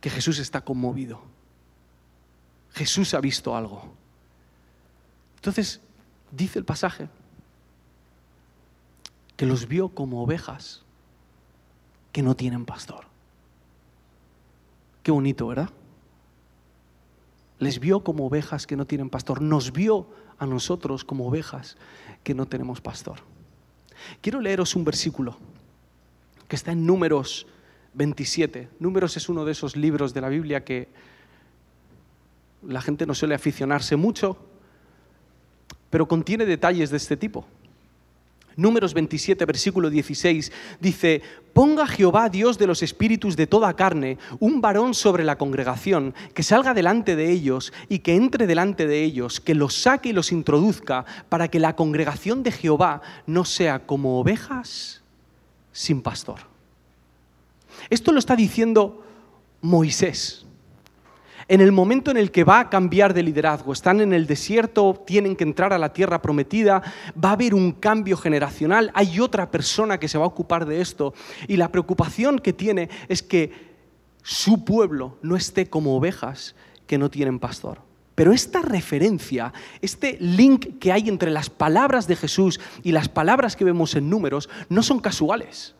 que 0.00 0.08
Jesús 0.08 0.38
está 0.38 0.62
conmovido. 0.62 1.20
Jesús 2.72 3.12
ha 3.12 3.20
visto 3.20 3.54
algo. 3.54 3.92
Entonces, 5.34 5.82
dice 6.30 6.58
el 6.58 6.64
pasaje, 6.64 7.10
que 9.36 9.44
los 9.44 9.68
vio 9.68 9.90
como 9.90 10.22
ovejas 10.22 10.85
que 12.16 12.22
no 12.22 12.34
tienen 12.34 12.64
pastor. 12.64 13.04
Qué 15.02 15.10
bonito, 15.10 15.48
¿verdad? 15.48 15.68
Les 17.58 17.78
vio 17.78 18.00
como 18.00 18.24
ovejas 18.24 18.66
que 18.66 18.74
no 18.74 18.86
tienen 18.86 19.10
pastor. 19.10 19.42
Nos 19.42 19.70
vio 19.70 20.08
a 20.38 20.46
nosotros 20.46 21.04
como 21.04 21.28
ovejas 21.28 21.76
que 22.24 22.32
no 22.32 22.46
tenemos 22.46 22.80
pastor. 22.80 23.18
Quiero 24.22 24.40
leeros 24.40 24.74
un 24.76 24.84
versículo 24.84 25.36
que 26.48 26.56
está 26.56 26.72
en 26.72 26.86
Números 26.86 27.46
27. 27.92 28.70
Números 28.80 29.18
es 29.18 29.28
uno 29.28 29.44
de 29.44 29.52
esos 29.52 29.76
libros 29.76 30.14
de 30.14 30.22
la 30.22 30.30
Biblia 30.30 30.64
que 30.64 30.88
la 32.62 32.80
gente 32.80 33.04
no 33.04 33.12
suele 33.12 33.34
aficionarse 33.34 33.94
mucho, 33.94 34.38
pero 35.90 36.08
contiene 36.08 36.46
detalles 36.46 36.88
de 36.88 36.96
este 36.96 37.18
tipo. 37.18 37.44
Números 38.56 38.94
27, 38.94 39.44
versículo 39.44 39.90
16, 39.90 40.50
dice, 40.80 41.20
ponga 41.52 41.86
Jehová, 41.86 42.30
Dios 42.30 42.56
de 42.56 42.66
los 42.66 42.82
espíritus 42.82 43.36
de 43.36 43.46
toda 43.46 43.76
carne, 43.76 44.16
un 44.40 44.62
varón 44.62 44.94
sobre 44.94 45.24
la 45.24 45.36
congregación, 45.36 46.14
que 46.32 46.42
salga 46.42 46.72
delante 46.72 47.16
de 47.16 47.30
ellos 47.30 47.72
y 47.90 47.98
que 47.98 48.14
entre 48.14 48.46
delante 48.46 48.86
de 48.86 49.04
ellos, 49.04 49.40
que 49.40 49.54
los 49.54 49.74
saque 49.74 50.08
y 50.08 50.12
los 50.14 50.32
introduzca, 50.32 51.04
para 51.28 51.48
que 51.48 51.60
la 51.60 51.76
congregación 51.76 52.42
de 52.42 52.52
Jehová 52.52 53.02
no 53.26 53.44
sea 53.44 53.86
como 53.86 54.18
ovejas 54.18 55.02
sin 55.72 56.00
pastor. 56.00 56.40
Esto 57.90 58.10
lo 58.10 58.18
está 58.18 58.36
diciendo 58.36 59.04
Moisés 59.60 60.46
en 61.48 61.60
el 61.60 61.70
momento 61.70 62.10
en 62.10 62.16
el 62.16 62.32
que 62.32 62.44
va 62.44 62.58
a 62.58 62.70
cambiar 62.70 63.14
de 63.14 63.22
liderazgo, 63.22 63.72
están 63.72 64.00
en 64.00 64.12
el 64.12 64.26
desierto, 64.26 65.02
tienen 65.06 65.36
que 65.36 65.44
entrar 65.44 65.72
a 65.72 65.78
la 65.78 65.92
tierra 65.92 66.20
prometida, 66.20 66.82
va 67.22 67.30
a 67.30 67.32
haber 67.32 67.54
un 67.54 67.72
cambio 67.72 68.16
generacional, 68.16 68.90
hay 68.94 69.20
otra 69.20 69.50
persona 69.50 69.98
que 69.98 70.08
se 70.08 70.18
va 70.18 70.24
a 70.24 70.28
ocupar 70.28 70.66
de 70.66 70.80
esto 70.80 71.14
y 71.46 71.56
la 71.56 71.70
preocupación 71.70 72.40
que 72.40 72.52
tiene 72.52 72.88
es 73.08 73.22
que 73.22 73.52
su 74.22 74.64
pueblo 74.64 75.18
no 75.22 75.36
esté 75.36 75.66
como 75.66 75.96
ovejas 75.96 76.56
que 76.88 76.98
no 76.98 77.10
tienen 77.10 77.38
pastor. 77.38 77.78
Pero 78.16 78.32
esta 78.32 78.62
referencia, 78.62 79.52
este 79.82 80.16
link 80.20 80.78
que 80.80 80.90
hay 80.90 81.08
entre 81.08 81.30
las 81.30 81.50
palabras 81.50 82.08
de 82.08 82.16
Jesús 82.16 82.58
y 82.82 82.90
las 82.90 83.08
palabras 83.08 83.54
que 83.54 83.64
vemos 83.64 83.94
en 83.94 84.10
números, 84.10 84.48
no 84.68 84.82
son 84.82 84.98
casuales 84.98 85.75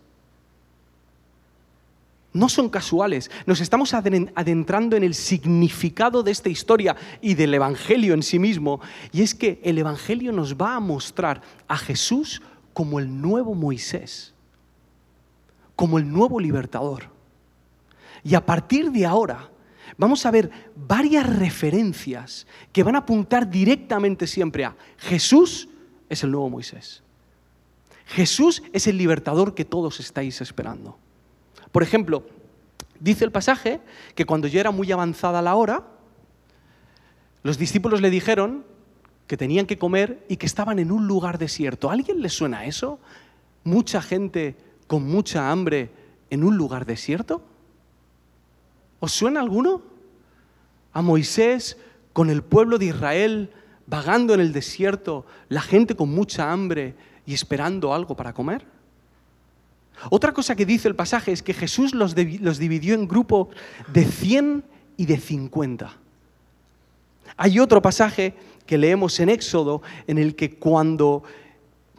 no 2.36 2.48
son 2.48 2.68
casuales. 2.68 3.30
Nos 3.46 3.60
estamos 3.60 3.94
adentrando 3.94 4.96
en 4.96 5.02
el 5.02 5.14
significado 5.14 6.22
de 6.22 6.30
esta 6.30 6.48
historia 6.48 6.96
y 7.20 7.34
del 7.34 7.54
Evangelio 7.54 8.14
en 8.14 8.22
sí 8.22 8.38
mismo. 8.38 8.80
Y 9.12 9.22
es 9.22 9.34
que 9.34 9.60
el 9.64 9.78
Evangelio 9.78 10.32
nos 10.32 10.54
va 10.54 10.76
a 10.76 10.80
mostrar 10.80 11.40
a 11.66 11.76
Jesús 11.76 12.42
como 12.72 12.98
el 12.98 13.20
nuevo 13.20 13.54
Moisés, 13.54 14.34
como 15.74 15.98
el 15.98 16.10
nuevo 16.10 16.38
libertador. 16.38 17.04
Y 18.22 18.34
a 18.34 18.44
partir 18.44 18.90
de 18.92 19.06
ahora 19.06 19.50
vamos 19.96 20.26
a 20.26 20.30
ver 20.30 20.50
varias 20.74 21.26
referencias 21.26 22.46
que 22.72 22.82
van 22.82 22.96
a 22.96 22.98
apuntar 22.98 23.48
directamente 23.48 24.26
siempre 24.26 24.64
a 24.64 24.76
Jesús 24.98 25.68
es 26.08 26.22
el 26.22 26.30
nuevo 26.30 26.50
Moisés. 26.50 27.02
Jesús 28.06 28.62
es 28.72 28.86
el 28.86 28.98
libertador 28.98 29.54
que 29.54 29.64
todos 29.64 29.98
estáis 29.98 30.40
esperando. 30.40 30.98
Por 31.76 31.82
ejemplo, 31.82 32.24
Dice 33.00 33.22
el 33.26 33.32
pasaje 33.32 33.82
que 34.14 34.24
cuando 34.24 34.48
ya 34.48 34.60
era 34.60 34.70
muy 34.70 34.90
avanzada 34.90 35.42
la 35.42 35.56
hora, 35.56 35.84
los 37.42 37.58
discípulos 37.58 38.00
le 38.00 38.08
dijeron 38.08 38.64
que 39.26 39.36
tenían 39.36 39.66
que 39.66 39.76
comer 39.76 40.24
y 40.30 40.38
que 40.38 40.46
estaban 40.46 40.78
en 40.78 40.90
un 40.90 41.06
lugar 41.06 41.36
desierto. 41.36 41.90
¿A 41.90 41.92
alguien 41.92 42.22
le 42.22 42.30
suena 42.30 42.64
eso? 42.64 42.98
¿Mucha 43.62 44.00
gente 44.00 44.56
con 44.86 45.06
mucha 45.06 45.50
hambre 45.50 45.90
en 46.30 46.44
un 46.44 46.56
lugar 46.56 46.86
desierto? 46.86 47.42
¿Os 48.98 49.12
suena 49.12 49.40
alguno? 49.40 49.82
A 50.94 51.02
Moisés 51.02 51.76
con 52.14 52.30
el 52.30 52.42
pueblo 52.42 52.78
de 52.78 52.86
Israel 52.86 53.50
vagando 53.86 54.32
en 54.32 54.40
el 54.40 54.54
desierto, 54.54 55.26
la 55.50 55.60
gente 55.60 55.94
con 55.94 56.08
mucha 56.08 56.50
hambre 56.50 56.94
y 57.26 57.34
esperando 57.34 57.92
algo 57.92 58.16
para 58.16 58.32
comer. 58.32 58.75
Otra 60.10 60.32
cosa 60.32 60.54
que 60.54 60.66
dice 60.66 60.88
el 60.88 60.94
pasaje 60.94 61.32
es 61.32 61.42
que 61.42 61.54
Jesús 61.54 61.94
los, 61.94 62.14
dividió 62.14 62.94
en 62.94 63.08
grupos 63.08 63.48
de 63.92 64.04
100 64.04 64.64
y 64.96 65.06
de 65.06 65.18
50. 65.18 65.96
Hay 67.36 67.58
otro 67.58 67.82
pasaje 67.82 68.34
que 68.66 68.78
leemos 68.78 69.18
en 69.20 69.28
Éxodo 69.28 69.82
en 70.06 70.18
el 70.18 70.34
que 70.34 70.56
cuando 70.56 71.22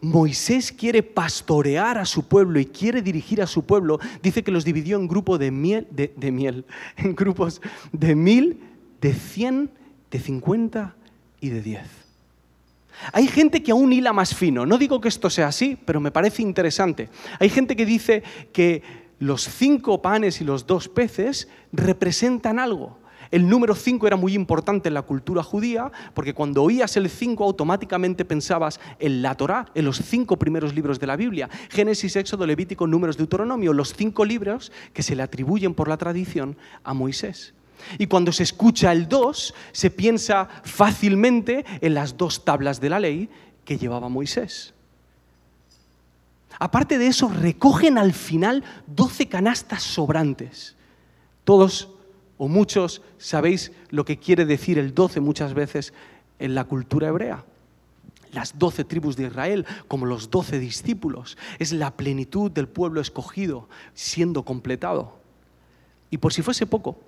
Moisés 0.00 0.70
quiere 0.70 1.02
pastorear 1.02 1.98
a 1.98 2.04
su 2.04 2.26
pueblo 2.28 2.60
y 2.60 2.66
quiere 2.66 3.02
dirigir 3.02 3.42
a 3.42 3.46
su 3.46 3.64
pueblo, 3.64 3.98
dice 4.22 4.44
que 4.44 4.52
los 4.52 4.64
dividió 4.64 4.96
en 4.96 5.08
grupos 5.08 5.38
de 5.38 5.50
miel, 5.50 5.86
de, 5.90 6.32
miel, 6.32 6.64
en 6.96 7.14
grupos 7.14 7.60
de 7.92 8.14
mil, 8.14 8.60
de 9.00 9.14
cien, 9.14 9.70
de 10.10 10.20
cincuenta 10.20 10.94
y 11.40 11.50
de 11.50 11.62
diez. 11.62 11.97
Hay 13.12 13.26
gente 13.28 13.62
que 13.62 13.72
aún 13.72 13.92
hila 13.92 14.12
más 14.12 14.34
fino. 14.34 14.66
No 14.66 14.78
digo 14.78 15.00
que 15.00 15.08
esto 15.08 15.30
sea 15.30 15.48
así, 15.48 15.78
pero 15.84 16.00
me 16.00 16.10
parece 16.10 16.42
interesante. 16.42 17.08
Hay 17.38 17.48
gente 17.48 17.76
que 17.76 17.86
dice 17.86 18.22
que 18.52 18.82
los 19.18 19.42
cinco 19.42 20.00
panes 20.02 20.40
y 20.40 20.44
los 20.44 20.66
dos 20.66 20.88
peces 20.88 21.48
representan 21.72 22.58
algo. 22.58 22.98
El 23.30 23.48
número 23.48 23.74
5 23.74 24.06
era 24.06 24.16
muy 24.16 24.34
importante 24.34 24.88
en 24.88 24.94
la 24.94 25.02
cultura 25.02 25.42
judía 25.42 25.92
porque 26.14 26.32
cuando 26.32 26.62
oías 26.62 26.96
el 26.96 27.10
5 27.10 27.44
automáticamente 27.44 28.24
pensabas 28.24 28.80
en 28.98 29.20
la 29.20 29.34
Torá, 29.34 29.66
en 29.74 29.84
los 29.84 29.98
cinco 29.98 30.38
primeros 30.38 30.74
libros 30.74 30.98
de 30.98 31.06
la 31.06 31.16
Biblia, 31.16 31.50
Génesis, 31.68 32.16
Éxodo, 32.16 32.46
Levítico, 32.46 32.86
Números, 32.86 33.18
Deuteronomio, 33.18 33.74
los 33.74 33.92
cinco 33.92 34.24
libros 34.24 34.72
que 34.94 35.02
se 35.02 35.14
le 35.14 35.22
atribuyen 35.22 35.74
por 35.74 35.88
la 35.88 35.98
tradición 35.98 36.56
a 36.84 36.94
Moisés. 36.94 37.52
Y 37.98 38.06
cuando 38.06 38.32
se 38.32 38.42
escucha 38.42 38.92
el 38.92 39.08
2, 39.08 39.54
se 39.72 39.90
piensa 39.90 40.48
fácilmente 40.64 41.64
en 41.80 41.94
las 41.94 42.16
dos 42.16 42.44
tablas 42.44 42.80
de 42.80 42.90
la 42.90 43.00
ley 43.00 43.28
que 43.64 43.78
llevaba 43.78 44.08
Moisés. 44.08 44.74
Aparte 46.58 46.98
de 46.98 47.06
eso, 47.06 47.28
recogen 47.28 47.98
al 47.98 48.12
final 48.12 48.64
12 48.86 49.28
canastas 49.28 49.82
sobrantes. 49.82 50.76
Todos 51.44 51.90
o 52.36 52.48
muchos 52.48 53.02
sabéis 53.18 53.72
lo 53.90 54.04
que 54.04 54.18
quiere 54.18 54.44
decir 54.44 54.78
el 54.78 54.94
12 54.94 55.20
muchas 55.20 55.54
veces 55.54 55.92
en 56.38 56.54
la 56.54 56.64
cultura 56.64 57.08
hebrea. 57.08 57.44
Las 58.32 58.58
doce 58.58 58.84
tribus 58.84 59.16
de 59.16 59.26
Israel, 59.26 59.66
como 59.86 60.04
los 60.04 60.30
doce 60.30 60.58
discípulos, 60.58 61.38
es 61.58 61.72
la 61.72 61.96
plenitud 61.96 62.50
del 62.50 62.68
pueblo 62.68 63.00
escogido 63.00 63.68
siendo 63.94 64.44
completado. 64.44 65.16
Y 66.10 66.18
por 66.18 66.32
si 66.32 66.42
fuese 66.42 66.66
poco, 66.66 67.00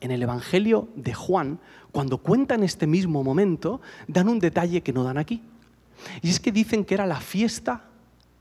en 0.00 0.10
el 0.10 0.22
Evangelio 0.22 0.88
de 0.96 1.14
Juan, 1.14 1.58
cuando 1.92 2.18
cuentan 2.18 2.62
este 2.62 2.86
mismo 2.86 3.22
momento, 3.22 3.80
dan 4.08 4.28
un 4.28 4.38
detalle 4.38 4.82
que 4.82 4.92
no 4.92 5.04
dan 5.04 5.18
aquí. 5.18 5.42
Y 6.20 6.30
es 6.30 6.40
que 6.40 6.52
dicen 6.52 6.84
que 6.84 6.94
era 6.94 7.06
la 7.06 7.20
fiesta 7.20 7.84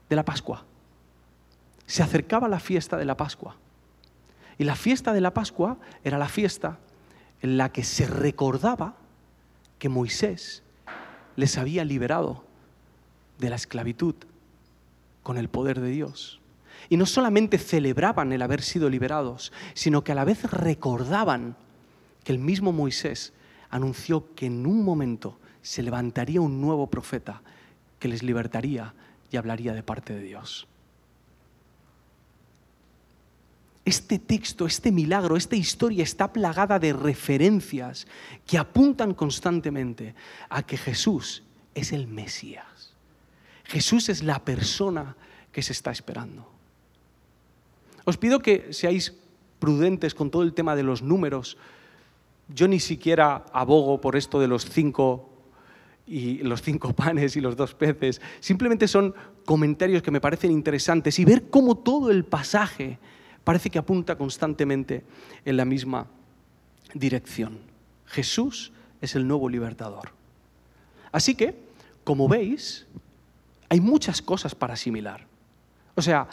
de 0.10 0.16
la 0.16 0.26
Pascua. 0.26 0.66
Se 1.86 2.04
acercaba 2.04 2.48
la 2.48 2.60
fiesta 2.60 2.98
de 2.98 3.06
la 3.06 3.18
Pascua. 3.18 3.56
Y 4.58 4.64
la 4.64 4.76
fiesta 4.76 5.14
de 5.14 5.22
la 5.22 5.34
Pascua 5.34 5.78
era 6.04 6.18
la 6.18 6.30
fiesta 6.30 6.80
en 7.42 7.58
la 7.58 7.72
que 7.72 7.84
se 7.84 8.08
recordaba 8.08 8.96
que 9.80 9.90
Moisés 9.90 10.64
les 11.36 11.58
había 11.58 11.84
liberado 11.86 12.44
de 13.40 13.50
la 13.50 13.56
esclavitud 13.56 14.16
con 15.24 15.38
el 15.38 15.50
poder 15.50 15.80
de 15.82 15.90
Dios. 15.90 16.41
Y 16.90 16.98
no 16.98 17.06
solamente 17.06 17.58
celebraban 17.58 18.32
el 18.32 18.42
haber 18.42 18.62
sido 18.62 18.90
liberados, 18.90 19.52
sino 19.74 20.04
que 20.04 20.12
a 20.12 20.16
la 20.16 20.26
vez 20.26 20.44
recordaban 20.52 21.56
que 22.24 22.32
el 22.32 22.40
mismo 22.40 22.72
Moisés 22.72 23.34
anunció 23.70 24.34
que 24.36 24.48
en 24.48 24.66
un 24.66 24.84
momento 24.84 25.40
se 25.62 25.84
levantaría 25.84 26.42
un 26.42 26.62
nuevo 26.62 26.88
profeta 26.88 27.42
que 28.00 28.08
les 28.08 28.24
libertaría 28.24 28.94
y 29.32 29.38
hablaría 29.38 29.74
de 29.74 29.84
parte 29.84 30.14
de 30.14 30.24
Dios. 30.24 30.68
Este 33.84 34.20
texto, 34.20 34.68
este 34.68 34.92
milagro, 34.92 35.36
esta 35.36 35.56
historia 35.56 36.04
está 36.04 36.32
plagada 36.32 36.78
de 36.78 36.94
referencias 36.94 38.08
que 38.46 38.58
apuntan 38.58 39.14
constantemente 39.14 40.14
a 40.50 40.64
que 40.64 40.78
Jesús 40.78 41.44
es 41.74 41.92
el 41.92 42.08
Mesías. 42.08 42.94
Jesús 43.64 44.10
es 44.10 44.22
la 44.22 44.44
persona 44.44 45.16
que 45.52 45.64
se 45.64 45.74
está 45.74 45.92
esperando. 45.92 46.52
Os 48.06 48.18
pido 48.18 48.40
que 48.40 48.74
seáis 48.74 49.14
prudentes 49.60 50.16
con 50.16 50.32
todo 50.32 50.44
el 50.44 50.54
tema 50.54 50.76
de 50.76 50.84
los 50.84 51.02
números. 51.02 51.58
Yo 52.50 52.68
ni 52.68 52.80
siquiera 52.80 53.46
abogo 53.54 54.02
por 54.02 54.16
esto 54.16 54.40
de 54.40 54.48
los 54.48 54.66
cinco 54.66 55.30
y 56.08 56.40
los 56.40 56.62
cinco 56.62 56.94
panes 56.96 57.36
y 57.36 57.42
los 57.42 57.56
dos 57.56 57.74
peces. 57.74 58.22
Simplemente 58.40 58.88
son 58.88 59.14
comentarios 59.46 60.02
que 60.02 60.12
me 60.12 60.22
parecen 60.22 60.52
interesantes 60.52 61.20
y 61.20 61.26
ver 61.26 61.50
cómo 61.50 61.78
todo 61.78 62.12
el 62.12 62.26
pasaje 62.26 63.00
parece 63.44 63.70
que 63.70 63.80
apunta 63.80 64.18
constantemente 64.18 65.04
en 65.46 65.58
la 65.58 65.66
misma 65.66 66.08
dirección. 66.94 67.60
Jesús 68.06 68.72
es 69.00 69.16
el 69.16 69.28
nuevo 69.28 69.50
libertador. 69.50 70.12
Así 71.12 71.36
que, 71.36 71.56
como 72.04 72.28
veis, 72.28 72.88
hay 73.70 73.80
muchas 73.80 74.22
cosas 74.22 74.54
para 74.56 74.74
asimilar. 74.74 75.26
O 75.96 76.02
sea, 76.02 76.28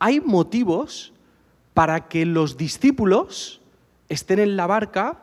hay 0.00 0.20
motivos 0.20 1.12
para 1.74 2.08
que 2.08 2.26
los 2.26 2.56
discípulos 2.56 3.60
estén 4.08 4.40
en 4.40 4.56
la 4.56 4.66
barca 4.66 5.22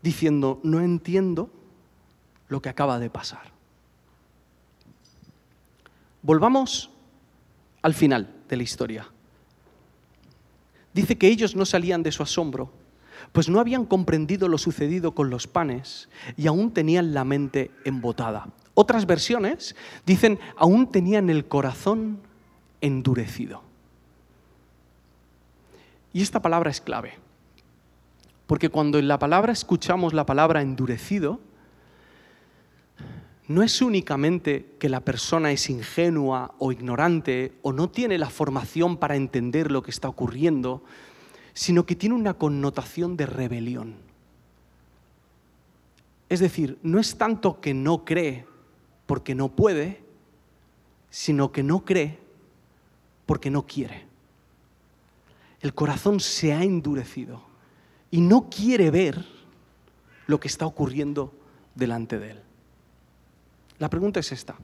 diciendo, 0.00 0.60
no 0.62 0.80
entiendo 0.80 1.50
lo 2.48 2.62
que 2.62 2.70
acaba 2.70 2.98
de 2.98 3.10
pasar. 3.10 3.52
Volvamos 6.22 6.90
al 7.82 7.92
final 7.92 8.34
de 8.48 8.56
la 8.56 8.62
historia. 8.62 9.06
Dice 10.94 11.18
que 11.18 11.28
ellos 11.28 11.56
no 11.56 11.66
salían 11.66 12.02
de 12.02 12.12
su 12.12 12.22
asombro, 12.22 12.72
pues 13.32 13.48
no 13.48 13.60
habían 13.60 13.86
comprendido 13.86 14.48
lo 14.48 14.58
sucedido 14.58 15.14
con 15.14 15.30
los 15.30 15.46
panes 15.46 16.08
y 16.36 16.46
aún 16.46 16.72
tenían 16.72 17.12
la 17.12 17.24
mente 17.24 17.70
embotada. 17.84 18.48
Otras 18.74 19.06
versiones 19.06 19.76
dicen, 20.06 20.38
aún 20.56 20.90
tenían 20.90 21.28
el 21.28 21.46
corazón 21.46 22.20
endurecido. 22.80 23.69
Y 26.12 26.22
esta 26.22 26.42
palabra 26.42 26.70
es 26.70 26.80
clave, 26.80 27.14
porque 28.46 28.68
cuando 28.68 28.98
en 28.98 29.06
la 29.06 29.18
palabra 29.18 29.52
escuchamos 29.52 30.12
la 30.12 30.26
palabra 30.26 30.60
endurecido, 30.60 31.38
no 33.46 33.62
es 33.62 33.80
únicamente 33.80 34.74
que 34.78 34.88
la 34.88 35.00
persona 35.00 35.52
es 35.52 35.70
ingenua 35.70 36.54
o 36.58 36.72
ignorante 36.72 37.58
o 37.62 37.72
no 37.72 37.90
tiene 37.90 38.18
la 38.18 38.30
formación 38.30 38.96
para 38.96 39.16
entender 39.16 39.70
lo 39.70 39.82
que 39.82 39.90
está 39.90 40.08
ocurriendo, 40.08 40.82
sino 41.52 41.86
que 41.86 41.96
tiene 41.96 42.14
una 42.14 42.34
connotación 42.34 43.16
de 43.16 43.26
rebelión. 43.26 43.96
Es 46.28 46.38
decir, 46.40 46.78
no 46.82 47.00
es 47.00 47.18
tanto 47.18 47.60
que 47.60 47.74
no 47.74 48.04
cree 48.04 48.46
porque 49.06 49.34
no 49.34 49.48
puede, 49.48 50.04
sino 51.08 51.50
que 51.50 51.64
no 51.64 51.84
cree 51.84 52.20
porque 53.26 53.50
no 53.50 53.66
quiere 53.66 54.09
el 55.60 55.74
corazón 55.74 56.20
se 56.20 56.52
ha 56.52 56.62
endurecido 56.62 57.42
y 58.10 58.20
no 58.20 58.48
quiere 58.48 58.90
ver 58.90 59.24
lo 60.26 60.40
que 60.40 60.48
está 60.48 60.66
ocurriendo 60.66 61.34
delante 61.74 62.18
de 62.18 62.32
él. 62.32 62.40
La 63.78 63.88
pregunta 63.88 64.20
es 64.20 64.32
esta. 64.32 64.56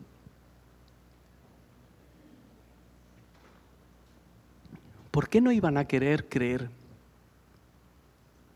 ¿Por 5.10 5.28
qué 5.28 5.40
no 5.40 5.50
iban 5.50 5.78
a 5.78 5.86
querer 5.86 6.28
creer 6.28 6.68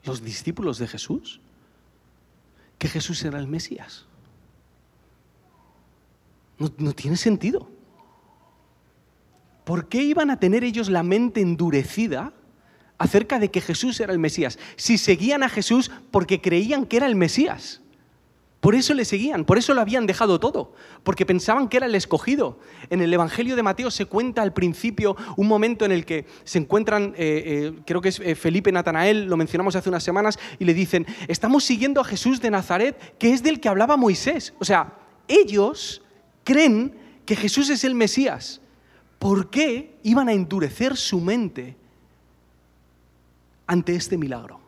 los 0.05 0.23
discípulos 0.23 0.79
de 0.79 0.89
Jesús 0.89 1.41
que 2.79 2.89
Jesús 2.89 3.25
era 3.25 3.39
el 3.39 3.47
Mesías? 3.47 4.05
No, 6.59 6.93
tiene 6.93 7.17
sentido. 7.17 7.71
¿Por 9.71 9.87
qué 9.87 10.03
iban 10.03 10.33
a 10.33 10.41
tener 10.41 10.65
ellos 10.65 10.91
la 10.91 11.05
mente 11.05 11.41
endurecida 11.41 12.33
acerca 12.99 13.39
de 13.39 13.53
que 13.53 13.61
Jesús 13.61 14.01
era 14.01 14.13
el 14.13 14.19
Mesías? 14.19 14.59
Si 14.75 14.99
seguían 14.99 15.45
a 15.45 15.49
Jesús 15.49 15.93
porque 16.11 16.41
creían 16.41 16.87
que 16.87 16.97
era 16.97 17.07
el 17.07 17.15
Mesías. 17.15 17.81
Por 18.59 18.75
eso 18.75 18.95
le 18.95 19.05
seguían, 19.05 19.45
por 19.45 19.59
eso 19.59 19.73
lo 19.73 19.81
habían 19.81 20.09
dejado 20.09 20.41
todo, 20.41 20.75
porque 21.05 21.25
pensaban 21.25 21.69
que 21.69 21.77
era 21.77 21.87
el 21.87 21.95
escogido. 21.95 22.59
En 22.91 23.01
el 23.01 23.15
Evangelio 23.15 23.55
de 23.55 23.63
Mateo 23.63 23.93
se 23.93 24.07
cuenta 24.07 24.43
al 24.43 24.53
principio 24.53 25.17
un 25.37 25.47
momento 25.47 25.85
en 25.85 25.93
el 25.93 26.05
que 26.05 26.27
se 26.43 26.59
encuentran, 26.59 27.15
eh, 27.17 27.45
eh, 27.47 27.73
creo 27.87 28.01
que 28.01 28.09
es 28.09 28.19
eh, 28.19 28.35
Felipe 28.35 28.73
Natanael, 28.73 29.27
lo 29.27 29.37
mencionamos 29.37 29.77
hace 29.77 29.89
unas 29.89 30.03
semanas, 30.03 30.37
y 30.59 30.65
le 30.65 30.75
dicen, 30.75 31.07
estamos 31.29 31.63
siguiendo 31.63 32.01
a 32.01 32.05
Jesús 32.05 32.41
de 32.41 32.51
Nazaret, 32.51 33.17
que 33.21 33.33
es 33.33 33.45
del 33.45 33.61
que 33.61 33.69
hablaba 33.69 33.97
Moisés. 33.97 34.53
O 34.59 34.65
sea, 34.65 34.95
ellos 35.29 36.03
creen 36.43 36.93
que 37.25 37.37
Jesús 37.37 37.71
es 37.71 37.85
el 37.85 37.95
Mesías. 37.95 38.61
¿Por 39.21 39.51
qué 39.51 39.99
iban 40.03 40.31
a 40.31 40.33
endurecer 40.33 40.97
su 40.97 41.21
mente 41.21 41.77
ante 43.67 43.95
este 43.95 44.17
milagro? 44.17 44.59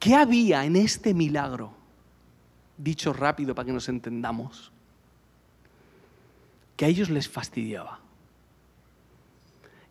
¿Qué 0.00 0.16
había 0.16 0.64
en 0.64 0.74
este 0.74 1.14
milagro? 1.14 1.72
Dicho 2.76 3.12
rápido 3.12 3.54
para 3.54 3.64
que 3.64 3.72
nos 3.72 3.88
entendamos. 3.88 4.72
Que 6.76 6.86
a 6.86 6.88
ellos 6.88 7.10
les 7.10 7.28
fastidiaba. 7.28 8.00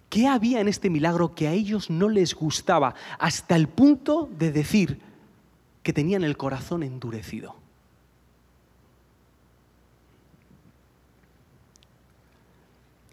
¿Qué 0.09 0.27
había 0.27 0.59
en 0.59 0.67
este 0.67 0.89
milagro 0.89 1.35
que 1.35 1.47
a 1.47 1.53
ellos 1.53 1.89
no 1.89 2.09
les 2.09 2.35
gustaba 2.35 2.95
hasta 3.17 3.55
el 3.55 3.69
punto 3.69 4.29
de 4.37 4.51
decir 4.51 4.99
que 5.83 5.93
tenían 5.93 6.25
el 6.25 6.35
corazón 6.35 6.83
endurecido? 6.83 7.64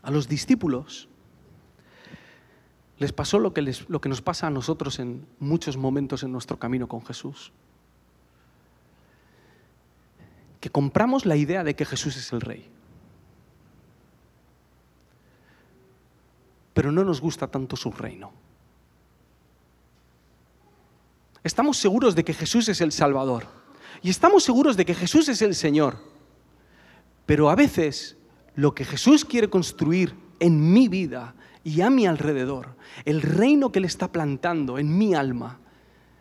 A 0.02 0.10
los 0.10 0.28
discípulos 0.28 1.08
les 2.98 3.12
pasó 3.12 3.38
lo 3.38 3.52
que, 3.52 3.74
lo 3.88 4.00
que 4.00 4.08
nos 4.08 4.22
pasa 4.22 4.46
a 4.46 4.50
nosotros 4.50 4.98
en 4.98 5.26
muchos 5.40 5.76
momentos 5.76 6.22
en 6.22 6.32
nuestro 6.32 6.58
camino 6.58 6.88
con 6.88 7.04
Jesús. 7.04 7.52
Que 10.60 10.70
compramos 10.70 11.26
la 11.26 11.34
idea 11.34 11.64
de 11.64 11.74
que 11.74 11.84
Jesús 11.84 12.16
es 12.16 12.32
el 12.32 12.40
rey. 12.40 12.68
Pero 16.74 16.92
no 16.92 17.04
nos 17.04 17.20
gusta 17.20 17.48
tanto 17.48 17.76
su 17.76 17.90
reino. 17.90 18.32
Estamos 21.42 21.76
seguros 21.76 22.14
de 22.14 22.24
que 22.24 22.34
Jesús 22.34 22.68
es 22.68 22.80
el 22.80 22.92
Salvador. 22.92 23.46
Y 24.00 24.10
estamos 24.10 24.44
seguros 24.44 24.76
de 24.76 24.84
que 24.84 24.94
Jesús 24.94 25.28
es 25.28 25.42
el 25.42 25.54
Señor. 25.54 25.98
Pero 27.26 27.50
a 27.50 27.56
veces 27.56 28.16
lo 28.54 28.74
que 28.74 28.84
Jesús 28.84 29.24
quiere 29.24 29.48
construir 29.48 30.14
en 30.40 30.72
mi 30.72 30.88
vida 30.88 31.34
y 31.64 31.80
a 31.80 31.90
mi 31.90 32.06
alrededor, 32.06 32.76
el 33.04 33.22
reino 33.22 33.70
que 33.70 33.78
Él 33.78 33.84
está 33.84 34.10
plantando 34.10 34.78
en 34.78 34.96
mi 34.96 35.14
alma, 35.14 35.60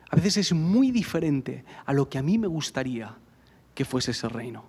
a 0.09 0.15
veces 0.15 0.37
es 0.37 0.53
muy 0.53 0.91
diferente 0.91 1.63
a 1.85 1.93
lo 1.93 2.09
que 2.09 2.17
a 2.17 2.21
mí 2.21 2.37
me 2.37 2.47
gustaría 2.47 3.15
que 3.73 3.85
fuese 3.85 4.11
ese 4.11 4.29
reino. 4.29 4.65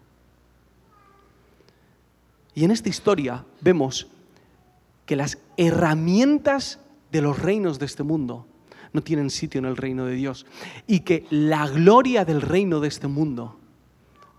Y 2.55 2.65
en 2.65 2.71
esta 2.71 2.89
historia 2.89 3.45
vemos 3.61 4.07
que 5.07 5.17
las 5.17 5.39
herramientas 5.57 6.79
de 7.11 7.23
los 7.23 7.39
reinos 7.39 7.79
de 7.79 7.87
este 7.87 8.03
mundo 8.03 8.47
no 8.93 9.03
tienen 9.03 9.31
sitio 9.31 9.59
en 9.59 9.65
el 9.65 9.77
reino 9.77 10.07
de 10.07 10.15
Dios 10.15 10.47
y 10.87 11.01
que 11.01 11.27
la 11.31 11.67
gloria 11.69 12.25
del 12.25 12.43
reino 12.43 12.81
de 12.81 12.89
este 12.89 13.09
mundo 13.09 13.59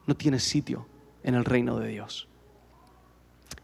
no 0.06 0.16
tiene 0.16 0.40
sitio 0.40 0.88
en 1.24 1.36
el 1.36 1.46
reino 1.46 1.80
de 1.80 1.90
Dios. 1.90 2.28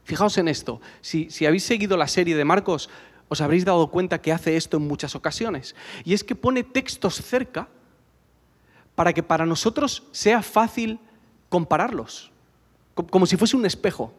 Fijaos 0.10 0.40
en 0.40 0.48
esto, 0.48 0.82
si, 1.02 1.30
habéis 1.46 1.66
seguido 1.66 1.96
la 1.96 2.08
serie 2.08 2.36
de 2.36 2.44
Marcos, 2.44 2.90
os 3.28 3.42
habréis 3.42 3.64
dado 3.64 3.92
cuenta 3.92 4.20
que 4.20 4.32
hace 4.32 4.58
esto 4.58 4.78
en 4.78 4.88
muchas 4.88 5.14
ocasiones. 5.14 5.76
Y 6.04 6.16
es 6.16 6.24
que 6.24 6.34
pone 6.34 6.64
textos 6.64 7.18
cerca 7.18 7.68
para 8.96 9.14
que 9.14 9.22
para 9.22 9.46
nosotros 9.46 10.02
sea 10.12 10.42
fácil 10.42 11.00
compararlos, 11.48 12.32
como 13.12 13.28
si 13.28 13.38
fuese 13.38 13.56
un 13.56 13.68
espejo, 13.68 14.12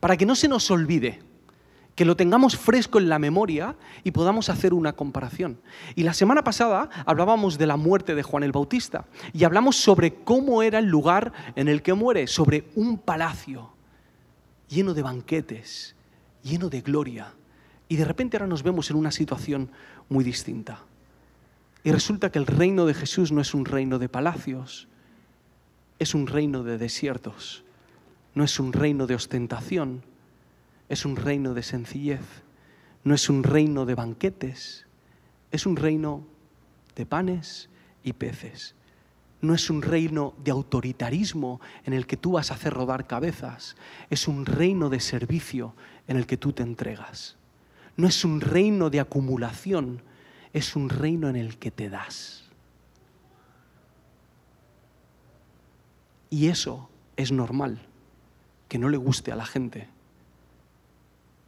para 0.00 0.18
que 0.18 0.26
no 0.26 0.34
se 0.34 0.48
nos 0.48 0.70
olvide, 0.70 1.22
que 1.94 2.04
lo 2.04 2.14
tengamos 2.14 2.54
fresco 2.54 2.98
en 2.98 3.08
la 3.08 3.18
memoria 3.18 3.76
y 4.02 4.10
podamos 4.10 4.50
hacer 4.50 4.74
una 4.74 4.92
comparación. 4.92 5.62
Y 5.94 6.02
la 6.02 6.12
semana 6.12 6.44
pasada 6.44 6.90
hablábamos 7.06 7.56
de 7.56 7.66
la 7.66 7.78
muerte 7.78 8.14
de 8.14 8.22
Juan 8.22 8.42
el 8.42 8.52
Bautista 8.52 9.06
y 9.32 9.44
hablamos 9.44 9.76
sobre 9.76 10.12
cómo 10.12 10.62
era 10.62 10.78
el 10.78 10.88
lugar 10.88 11.32
en 11.56 11.68
el 11.68 11.80
que 11.80 11.94
muere, 11.94 12.26
sobre 12.26 12.68
un 12.74 12.98
palacio 12.98 13.73
lleno 14.68 14.94
de 14.94 15.02
banquetes, 15.02 15.94
lleno 16.42 16.68
de 16.68 16.80
gloria. 16.80 17.32
Y 17.88 17.96
de 17.96 18.04
repente 18.04 18.36
ahora 18.36 18.46
nos 18.46 18.62
vemos 18.62 18.90
en 18.90 18.96
una 18.96 19.10
situación 19.10 19.70
muy 20.08 20.24
distinta. 20.24 20.80
Y 21.82 21.92
resulta 21.92 22.30
que 22.30 22.38
el 22.38 22.46
reino 22.46 22.86
de 22.86 22.94
Jesús 22.94 23.30
no 23.30 23.40
es 23.40 23.54
un 23.54 23.64
reino 23.64 23.98
de 23.98 24.08
palacios, 24.08 24.88
es 25.98 26.14
un 26.14 26.26
reino 26.26 26.62
de 26.62 26.78
desiertos, 26.78 27.64
no 28.34 28.42
es 28.42 28.58
un 28.58 28.72
reino 28.72 29.06
de 29.06 29.14
ostentación, 29.14 30.02
es 30.88 31.04
un 31.04 31.16
reino 31.16 31.54
de 31.54 31.62
sencillez, 31.62 32.42
no 33.04 33.14
es 33.14 33.28
un 33.28 33.42
reino 33.42 33.84
de 33.84 33.94
banquetes, 33.94 34.86
es 35.52 35.66
un 35.66 35.76
reino 35.76 36.26
de 36.96 37.06
panes 37.06 37.68
y 38.02 38.14
peces 38.14 38.74
no 39.44 39.54
es 39.54 39.70
un 39.70 39.82
reino 39.82 40.34
de 40.42 40.50
autoritarismo 40.50 41.60
en 41.84 41.92
el 41.92 42.06
que 42.06 42.16
tú 42.16 42.32
vas 42.32 42.50
a 42.50 42.54
hacer 42.54 42.72
rodar 42.72 43.06
cabezas, 43.06 43.76
es 44.10 44.28
un 44.28 44.46
reino 44.46 44.90
de 44.90 45.00
servicio 45.00 45.74
en 46.08 46.16
el 46.16 46.26
que 46.26 46.36
tú 46.36 46.52
te 46.52 46.62
entregas. 46.62 47.36
No 47.96 48.08
es 48.08 48.24
un 48.24 48.40
reino 48.40 48.90
de 48.90 49.00
acumulación, 49.00 50.02
es 50.52 50.76
un 50.76 50.88
reino 50.88 51.28
en 51.28 51.36
el 51.36 51.58
que 51.58 51.70
te 51.70 51.88
das. 51.88 52.44
Y 56.30 56.48
eso 56.48 56.88
es 57.16 57.30
normal, 57.30 57.80
que 58.68 58.78
no 58.78 58.88
le 58.88 58.96
guste 58.96 59.30
a 59.30 59.36
la 59.36 59.46
gente, 59.46 59.88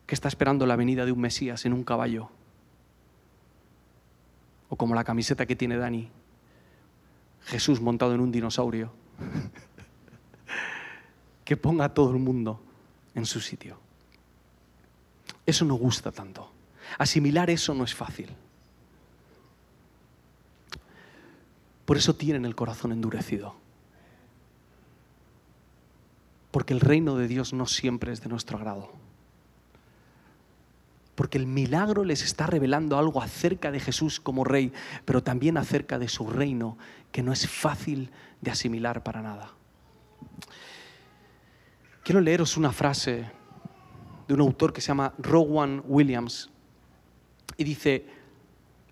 que 0.07 0.15
está 0.15 0.29
esperando 0.29 0.67
la 0.67 0.77
venida 0.77 1.05
de 1.05 1.13
un 1.13 1.21
Mesías 1.21 1.65
en 1.67 1.73
un 1.73 1.83
caballo, 1.83 2.31
o 4.69 4.77
como 4.77 4.95
la 4.95 5.05
camiseta 5.05 5.47
que 5.47 5.57
tiene 5.57 5.77
Dani, 5.77 6.11
Jesús 7.47 7.81
montado 7.81 8.15
en 8.15 8.21
un 8.21 8.33
dinosaurio, 8.33 8.93
que 11.45 11.57
ponga 11.57 11.87
a 11.87 11.95
todo 11.95 12.11
el 12.11 12.19
mundo 12.19 12.61
en 13.15 13.25
su 13.25 13.41
sitio. 13.41 13.79
Eso 15.47 15.65
no 15.65 15.75
gusta 15.75 16.11
tanto. 16.11 16.51
Asimilar 16.99 17.49
eso 17.51 17.73
no 17.73 17.85
es 17.85 17.95
fácil. 17.95 18.31
Por 21.85 21.97
eso 21.97 22.17
tienen 22.17 22.45
el 22.45 22.57
corazón 22.57 22.91
endurecido. 22.91 23.55
Porque 26.51 26.75
el 26.75 26.81
reino 26.81 27.17
de 27.17 27.29
Dios 27.29 27.53
no 27.53 27.67
siempre 27.67 28.13
es 28.13 28.23
de 28.23 28.29
nuestro 28.29 28.59
agrado 28.59 29.06
porque 31.17 31.39
el 31.39 31.47
milagro 31.47 32.05
les 32.05 32.23
está 32.23 32.47
revelando 32.47 32.99
algo 32.99 33.21
acerca 33.23 33.73
de 33.73 33.81
Jesús 33.81 34.21
como 34.21 34.45
rey, 34.45 34.73
pero 35.05 35.23
también 35.23 35.57
acerca 35.57 35.99
de 35.99 36.09
su 36.09 36.29
reino, 36.29 36.79
que 37.11 37.23
no 37.23 37.33
es 37.33 37.49
fácil 37.49 38.11
de 38.43 38.51
asimilar 38.51 39.03
para 39.03 39.23
nada. 39.23 39.51
Quiero 42.05 42.21
leeros 42.21 42.57
una 42.57 42.71
frase 42.71 43.25
de 44.29 44.35
un 44.35 44.41
autor 44.41 44.73
que 44.73 44.83
se 44.83 44.89
llama 44.89 45.15
Rowan 45.19 45.83
Williams 45.87 46.51
y 47.57 47.65
dice, 47.65 48.07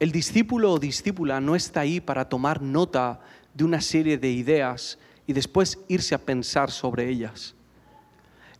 el 0.00 0.10
discípulo 0.10 0.72
o 0.72 0.78
discípula 0.78 1.40
no 1.40 1.54
está 1.54 1.80
ahí 1.80 2.00
para 2.00 2.28
tomar 2.28 2.62
nota 2.62 3.20
de 3.52 3.64
una 3.64 3.82
serie 3.82 4.16
de 4.16 4.30
ideas 4.30 4.98
y 5.26 5.34
después 5.34 5.78
irse 5.88 6.14
a 6.14 6.18
pensar 6.18 6.70
sobre 6.70 7.08
ellas. 7.08 7.54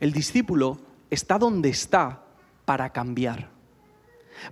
El 0.01 0.13
discípulo 0.13 0.79
está 1.11 1.39
donde 1.39 1.71
está 1.71 2.25
para 2.67 2.91
cambiar 2.91 3.54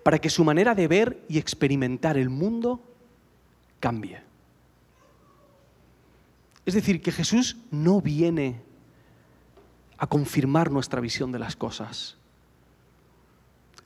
para 0.02 0.18
que 0.18 0.30
su 0.30 0.44
manera 0.44 0.74
de 0.74 0.88
ver 0.88 1.24
y 1.28 1.38
experimentar 1.38 2.16
el 2.16 2.30
mundo 2.30 2.82
cambie. 3.80 4.22
Es 6.64 6.74
decir, 6.74 7.02
que 7.02 7.12
Jesús 7.12 7.56
no 7.70 8.00
viene 8.00 8.60
a 9.98 10.06
confirmar 10.06 10.70
nuestra 10.70 11.00
visión 11.00 11.32
de 11.32 11.38
las 11.38 11.56
cosas. 11.56 12.16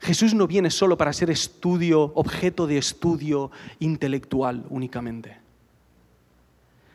Jesús 0.01 0.35
no 0.35 0.47
viene 0.47 0.71
solo 0.71 0.97
para 0.97 1.13
ser 1.13 1.31
estudio, 1.31 2.13
objeto 2.15 2.67
de 2.67 2.79
estudio 2.79 3.51
intelectual 3.79 4.67
únicamente. 4.69 5.39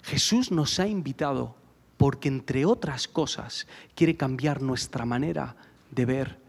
Jesús 0.03 0.51
nos 0.51 0.79
ha 0.79 0.87
invitado 0.87 1.55
porque, 1.97 2.29
entre 2.29 2.65
otras 2.65 3.07
cosas, 3.07 3.67
quiere 3.95 4.15
cambiar 4.15 4.61
nuestra 4.61 5.05
manera 5.05 5.55
de 5.91 6.05
ver 6.05 6.39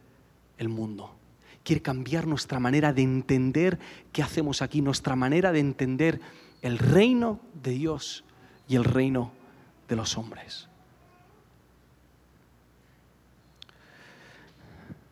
el 0.59 0.69
mundo 0.69 1.15
quiere 1.65 1.83
cambiar 1.83 2.27
nuestra 2.27 2.59
manera 2.59 2.93
de 2.93 3.03
entender 3.03 3.79
qué 4.13 4.23
hacemos 4.23 4.63
aquí, 4.63 4.83
nuestra 4.83 5.17
manera 5.17 5.53
de 5.53 5.61
entender 5.61 6.21
el 6.63 6.79
reino 6.79 7.41
de 7.63 7.73
Dios 7.73 8.25
y 8.69 8.77
el 8.77 8.85
reino 8.85 9.33
de 9.89 9.97
los 9.97 10.17
hombres. 10.17 10.69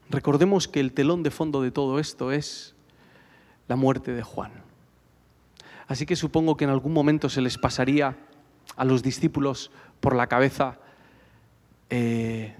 Recordemos 0.08 0.66
que 0.66 0.80
el 0.80 0.92
telón 0.92 1.22
de 1.22 1.30
fondo 1.30 1.62
de 1.62 1.70
todo 1.70 2.00
esto 2.00 2.32
es 2.32 2.74
la 3.68 3.76
muerte 3.76 4.12
de 4.12 4.22
Juan. 4.22 4.50
Así 5.86 6.06
que 6.06 6.16
supongo 6.16 6.56
que 6.56 6.64
en 6.64 6.70
algún 6.70 6.92
momento 6.92 7.28
se 7.28 7.40
les 7.40 7.58
pasaría 7.58 8.16
a 8.76 8.84
los 8.84 9.02
discípulos 9.02 9.70
por 10.00 10.16
la 10.16 10.26
cabeza, 10.26 10.78
eh, 11.90 12.56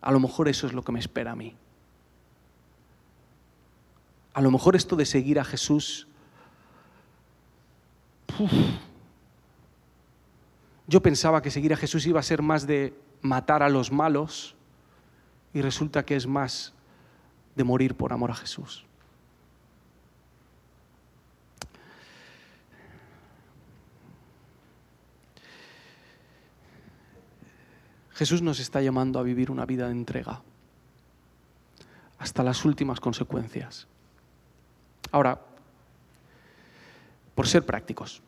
a 0.00 0.12
lo 0.12 0.20
mejor 0.20 0.48
eso 0.48 0.66
es 0.66 0.72
lo 0.72 0.82
que 0.82 0.92
me 0.92 1.00
espera 1.00 1.32
a 1.32 1.36
mí. 1.36 1.54
A 4.40 4.42
lo 4.42 4.50
mejor 4.50 4.74
esto 4.74 4.96
de 4.96 5.04
seguir 5.04 5.38
a 5.38 5.44
Jesús, 5.44 6.08
yo 10.86 11.02
pensaba 11.02 11.42
que 11.42 11.50
seguir 11.50 11.74
a 11.74 11.76
Jesús 11.76 12.06
iba 12.06 12.20
a 12.20 12.22
ser 12.22 12.40
más 12.40 12.66
de 12.66 12.94
matar 13.20 13.62
a 13.62 13.68
los 13.68 13.92
malos 13.92 14.56
y 15.52 15.60
resulta 15.60 16.06
que 16.06 16.16
es 16.16 16.26
más 16.26 16.72
de 17.54 17.64
morir 17.64 17.94
por 17.94 18.14
amor 18.14 18.30
a 18.30 18.34
Jesús. 18.34 18.86
Jesús 28.12 28.40
nos 28.40 28.58
está 28.58 28.80
llamando 28.80 29.18
a 29.18 29.22
vivir 29.22 29.50
una 29.50 29.66
vida 29.66 29.84
de 29.84 29.92
entrega 29.92 30.40
hasta 32.18 32.42
las 32.42 32.64
últimas 32.64 33.00
consecuencias. 33.00 33.89
Ahora, 35.10 35.40
por 37.34 37.48
ser 37.48 37.64
prácticos, 37.64 38.22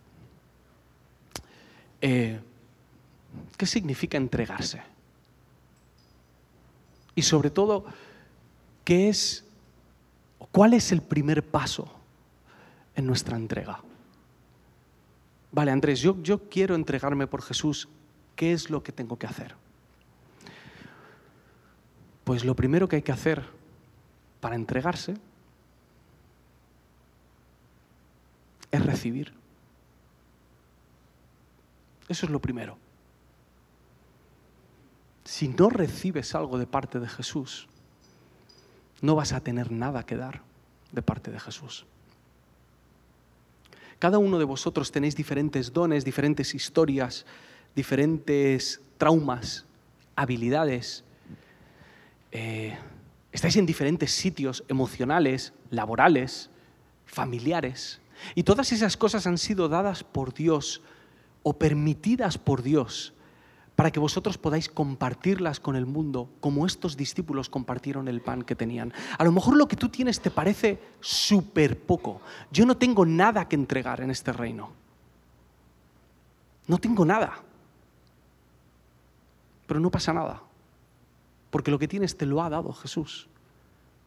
eh, 2.00 2.40
¿qué 3.56 3.66
significa 3.66 4.16
entregarse? 4.16 4.82
Y 7.14 7.22
sobre 7.22 7.50
todo, 7.50 7.84
¿qué 8.84 9.08
es 9.08 9.44
cuál 10.50 10.74
es 10.74 10.92
el 10.92 11.02
primer 11.02 11.46
paso 11.46 11.92
en 12.96 13.06
nuestra 13.06 13.36
entrega? 13.36 13.80
Vale, 15.52 15.70
Andrés, 15.70 16.00
yo, 16.00 16.20
yo 16.22 16.48
quiero 16.48 16.74
entregarme 16.74 17.26
por 17.26 17.42
Jesús. 17.42 17.88
¿Qué 18.34 18.52
es 18.52 18.70
lo 18.70 18.82
que 18.82 18.92
tengo 18.92 19.18
que 19.18 19.26
hacer? 19.26 19.54
Pues 22.24 22.44
lo 22.44 22.56
primero 22.56 22.88
que 22.88 22.96
hay 22.96 23.02
que 23.02 23.12
hacer 23.12 23.44
para 24.40 24.56
entregarse 24.56 25.14
es 28.72 28.84
recibir. 28.84 29.32
Eso 32.08 32.26
es 32.26 32.32
lo 32.32 32.40
primero. 32.40 32.76
Si 35.24 35.46
no 35.48 35.70
recibes 35.70 36.34
algo 36.34 36.58
de 36.58 36.66
parte 36.66 36.98
de 36.98 37.08
Jesús, 37.08 37.68
no 39.00 39.14
vas 39.14 39.32
a 39.32 39.40
tener 39.40 39.70
nada 39.70 40.04
que 40.04 40.16
dar 40.16 40.42
de 40.90 41.02
parte 41.02 41.30
de 41.30 41.38
Jesús. 41.38 41.86
Cada 43.98 44.18
uno 44.18 44.38
de 44.38 44.44
vosotros 44.44 44.90
tenéis 44.90 45.14
diferentes 45.14 45.72
dones, 45.72 46.04
diferentes 46.04 46.54
historias, 46.54 47.24
diferentes 47.76 48.80
traumas, 48.98 49.64
habilidades, 50.16 51.04
eh, 52.32 52.76
estáis 53.30 53.56
en 53.56 53.66
diferentes 53.66 54.10
sitios 54.10 54.64
emocionales, 54.68 55.52
laborales, 55.70 56.50
familiares. 57.06 58.01
Y 58.34 58.42
todas 58.42 58.72
esas 58.72 58.96
cosas 58.96 59.26
han 59.26 59.38
sido 59.38 59.68
dadas 59.68 60.04
por 60.04 60.34
Dios 60.34 60.82
o 61.42 61.54
permitidas 61.54 62.38
por 62.38 62.62
Dios 62.62 63.12
para 63.76 63.90
que 63.90 64.00
vosotros 64.00 64.38
podáis 64.38 64.68
compartirlas 64.68 65.58
con 65.58 65.76
el 65.76 65.86
mundo 65.86 66.28
como 66.40 66.66
estos 66.66 66.96
discípulos 66.96 67.48
compartieron 67.48 68.06
el 68.06 68.20
pan 68.20 68.42
que 68.42 68.54
tenían. 68.54 68.92
A 69.18 69.24
lo 69.24 69.32
mejor 69.32 69.56
lo 69.56 69.66
que 69.66 69.76
tú 69.76 69.88
tienes 69.88 70.20
te 70.20 70.30
parece 70.30 70.80
súper 71.00 71.80
poco. 71.80 72.20
Yo 72.50 72.66
no 72.66 72.76
tengo 72.76 73.06
nada 73.06 73.48
que 73.48 73.56
entregar 73.56 74.00
en 74.00 74.10
este 74.10 74.32
reino. 74.32 74.70
No 76.66 76.78
tengo 76.78 77.04
nada. 77.04 77.40
Pero 79.66 79.80
no 79.80 79.90
pasa 79.90 80.12
nada 80.12 80.42
porque 81.52 81.70
lo 81.70 81.78
que 81.78 81.86
tienes 81.86 82.16
te 82.16 82.24
lo 82.24 82.42
ha 82.42 82.48
dado 82.48 82.72
Jesús. 82.72 83.28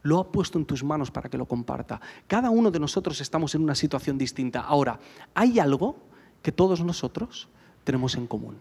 Lo 0.06 0.20
ha 0.20 0.32
puesto 0.32 0.60
en 0.60 0.66
tus 0.66 0.84
manos 0.84 1.10
para 1.10 1.32
que 1.32 1.38
lo 1.38 1.48
comparta. 1.48 2.00
Cada 2.28 2.52
uno 2.52 2.70
de 2.70 2.80
nosotros 2.80 3.20
estamos 3.22 3.56
en 3.56 3.64
una 3.64 3.74
situación 3.74 4.20
distinta. 4.20 4.62
Ahora, 4.62 5.00
hay 5.34 5.58
algo 5.58 5.98
que 6.44 6.52
todos 6.52 6.84
nosotros 6.84 7.50
tenemos 7.84 8.14
en 8.14 8.28
común. 8.28 8.56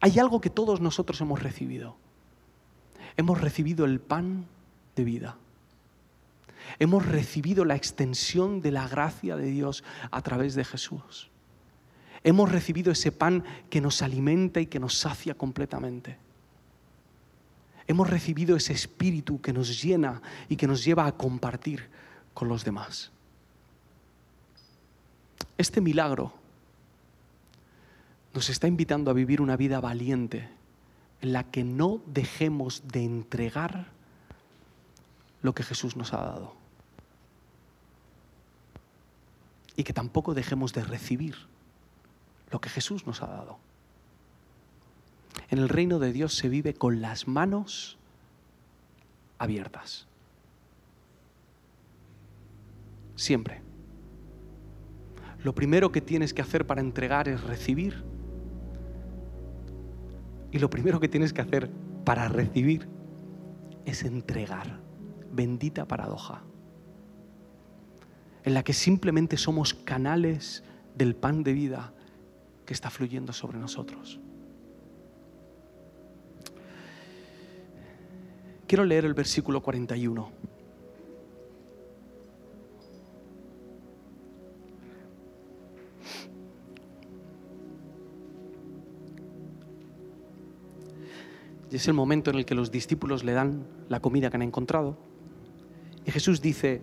Hay 0.00 0.18
algo 0.18 0.40
que 0.40 0.50
todos 0.50 0.80
nosotros 0.80 1.20
hemos 1.20 1.40
recibido. 1.40 1.94
Hemos 3.16 3.40
recibido 3.40 3.84
el 3.84 4.00
pan 4.00 4.46
de 4.96 5.04
vida. 5.04 5.36
Hemos 6.80 7.06
recibido 7.06 7.64
la 7.64 7.76
extensión 7.76 8.60
de 8.60 8.72
la 8.72 8.88
gracia 8.88 9.36
de 9.36 9.46
Dios 9.52 9.84
a 10.10 10.20
través 10.22 10.56
de 10.56 10.64
Jesús. 10.64 11.30
Hemos 12.24 12.50
recibido 12.50 12.90
ese 12.90 13.12
pan 13.12 13.44
que 13.70 13.80
nos 13.80 14.02
alimenta 14.02 14.60
y 14.60 14.66
que 14.66 14.80
nos 14.80 14.98
sacia 14.98 15.34
completamente 15.34 16.18
hemos 17.88 18.08
recibido 18.08 18.54
ese 18.54 18.74
espíritu 18.74 19.40
que 19.40 19.52
nos 19.52 19.82
llena 19.82 20.22
y 20.48 20.56
que 20.56 20.68
nos 20.68 20.84
lleva 20.84 21.06
a 21.06 21.12
compartir 21.12 21.88
con 22.34 22.48
los 22.48 22.64
demás. 22.64 23.10
Este 25.56 25.80
milagro 25.80 26.32
nos 28.34 28.50
está 28.50 28.68
invitando 28.68 29.10
a 29.10 29.14
vivir 29.14 29.40
una 29.40 29.56
vida 29.56 29.80
valiente 29.80 30.48
en 31.22 31.32
la 31.32 31.44
que 31.44 31.64
no 31.64 32.00
dejemos 32.06 32.86
de 32.86 33.02
entregar 33.02 33.88
lo 35.42 35.54
que 35.54 35.62
Jesús 35.62 35.96
nos 35.96 36.12
ha 36.12 36.18
dado. 36.18 36.54
Y 39.76 39.84
que 39.84 39.92
tampoco 39.92 40.34
dejemos 40.34 40.74
de 40.74 40.84
recibir 40.84 41.36
lo 42.50 42.60
que 42.60 42.68
Jesús 42.68 43.06
nos 43.06 43.22
ha 43.22 43.26
dado. 43.28 43.58
En 45.50 45.58
el 45.58 45.68
reino 45.68 45.98
de 45.98 46.12
Dios 46.12 46.34
se 46.34 46.48
vive 46.48 46.74
con 46.74 47.00
las 47.00 47.26
manos 47.26 47.98
abiertas. 49.38 50.06
Siempre. 53.16 53.62
Lo 55.42 55.54
primero 55.54 55.92
que 55.92 56.00
tienes 56.00 56.34
que 56.34 56.42
hacer 56.42 56.66
para 56.66 56.80
entregar 56.80 57.28
es 57.28 57.42
recibir. 57.42 58.02
Y 60.50 60.58
lo 60.58 60.70
primero 60.70 61.00
que 61.00 61.08
tienes 61.08 61.32
que 61.32 61.40
hacer 61.40 61.70
para 62.04 62.28
recibir 62.28 62.88
es 63.84 64.02
entregar. 64.02 64.80
Bendita 65.32 65.86
paradoja. 65.86 66.42
En 68.44 68.54
la 68.54 68.62
que 68.62 68.72
simplemente 68.72 69.36
somos 69.36 69.74
canales 69.74 70.64
del 70.96 71.14
pan 71.14 71.42
de 71.42 71.52
vida 71.52 71.92
que 72.66 72.74
está 72.74 72.90
fluyendo 72.90 73.32
sobre 73.32 73.58
nosotros. 73.58 74.20
Quiero 78.68 78.84
leer 78.84 79.06
el 79.06 79.14
versículo 79.14 79.62
41. 79.62 80.30
Y 91.70 91.76
es 91.76 91.88
el 91.88 91.94
momento 91.94 92.28
en 92.28 92.36
el 92.36 92.44
que 92.44 92.54
los 92.54 92.70
discípulos 92.70 93.24
le 93.24 93.32
dan 93.32 93.66
la 93.88 94.00
comida 94.00 94.28
que 94.28 94.36
han 94.36 94.42
encontrado. 94.42 94.98
Y 96.04 96.10
Jesús 96.10 96.42
dice, 96.42 96.82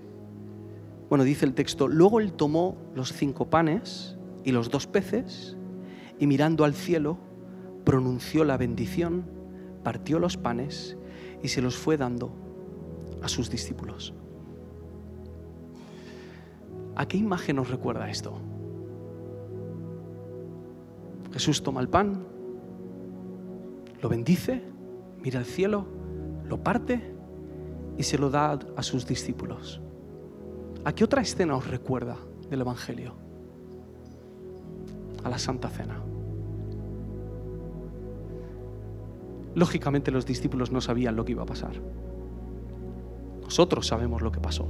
bueno, 1.08 1.24
dice 1.24 1.46
el 1.46 1.54
texto, 1.54 1.88
luego 1.88 2.20
él 2.20 2.34
tomó 2.34 2.78
los 2.96 3.14
cinco 3.14 3.52
panes 3.52 4.18
y 4.44 4.52
los 4.52 4.72
dos 4.72 4.88
peces 4.88 5.56
y 6.18 6.26
mirando 6.26 6.66
al 6.66 6.74
cielo, 6.74 7.20
pronunció 7.84 8.44
la 8.44 8.58
bendición, 8.58 9.24
partió 9.84 10.18
los 10.18 10.36
panes 10.36 10.98
y 11.42 11.48
se 11.48 11.62
los 11.62 11.76
fue 11.78 11.98
dando 11.98 12.32
a 13.22 13.28
sus 13.28 13.50
discípulos. 13.50 14.14
¿A 16.96 17.08
qué 17.08 17.18
imagen 17.18 17.58
nos 17.58 17.70
recuerda 17.70 18.10
esto? 18.10 18.40
Jesús 21.34 21.62
toma 21.62 21.82
el 21.82 21.90
pan, 21.90 22.26
lo 24.02 24.08
bendice, 24.08 24.64
mira 25.22 25.40
al 25.40 25.46
cielo, 25.46 25.86
lo 26.46 26.64
parte 26.64 27.14
y 27.98 28.04
se 28.04 28.18
lo 28.18 28.30
da 28.30 28.58
a 28.76 28.84
sus 28.84 29.06
discípulos. 29.06 29.82
¿A 30.86 30.94
qué 30.94 31.04
otra 31.04 31.22
escena 31.22 31.56
os 31.56 31.68
recuerda 31.68 32.18
del 32.50 32.62
Evangelio? 32.62 33.16
A 35.24 35.30
la 35.30 35.38
Santa 35.38 35.68
Cena. 35.70 36.15
Lógicamente 39.56 40.12
los 40.12 40.26
discípulos 40.26 40.72
no 40.72 40.82
sabían 40.82 41.16
lo 41.16 41.24
que 41.24 41.32
iba 41.32 41.44
a 41.44 41.48
pasar. 41.48 41.82
Nosotros 43.42 43.88
sabemos 43.88 44.22
lo 44.22 44.32
que 44.32 44.42
pasó. 44.42 44.68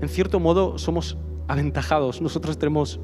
En 0.00 0.08
cierto 0.08 0.40
modo 0.40 0.76
somos 0.76 1.16
aventajados, 1.48 2.20
nosotros 2.20 2.58
tenemos 2.58 3.00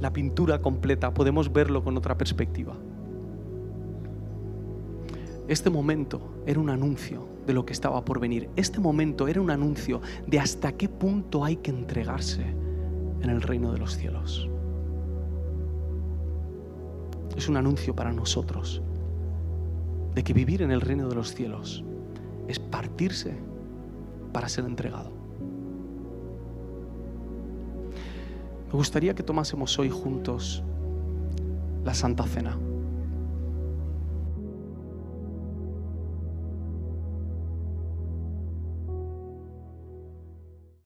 la 0.00 0.12
pintura 0.12 0.62
completa, 0.62 1.12
podemos 1.12 1.52
verlo 1.52 1.84
con 1.84 1.96
otra 1.98 2.16
perspectiva. 2.16 2.74
Este 5.46 5.68
momento 5.68 6.42
era 6.46 6.58
un 6.58 6.70
anuncio 6.70 7.28
de 7.46 7.52
lo 7.52 7.66
que 7.66 7.72
estaba 7.72 8.02
por 8.04 8.18
venir. 8.18 8.48
Este 8.56 8.80
momento 8.80 9.28
era 9.28 9.40
un 9.40 9.50
anuncio 9.50 10.00
de 10.26 10.38
hasta 10.38 10.72
qué 10.72 10.88
punto 10.88 11.44
hay 11.44 11.56
que 11.56 11.70
entregarse 11.70 12.46
en 13.20 13.28
el 13.28 13.42
reino 13.42 13.72
de 13.72 13.78
los 13.78 13.96
cielos. 13.96 14.48
Es 17.36 17.48
un 17.48 17.56
anuncio 17.56 17.94
para 17.94 18.12
nosotros 18.12 18.80
de 20.14 20.24
que 20.24 20.32
vivir 20.32 20.62
en 20.62 20.70
el 20.70 20.80
reino 20.80 21.08
de 21.08 21.14
los 21.14 21.34
cielos 21.34 21.84
es 22.48 22.58
partirse 22.58 23.36
para 24.32 24.48
ser 24.48 24.64
entregado. 24.64 25.12
Me 28.68 28.72
gustaría 28.72 29.14
que 29.14 29.22
tomásemos 29.22 29.78
hoy 29.78 29.90
juntos 29.90 30.62
la 31.84 31.94
Santa 31.94 32.24
Cena. 32.24 32.56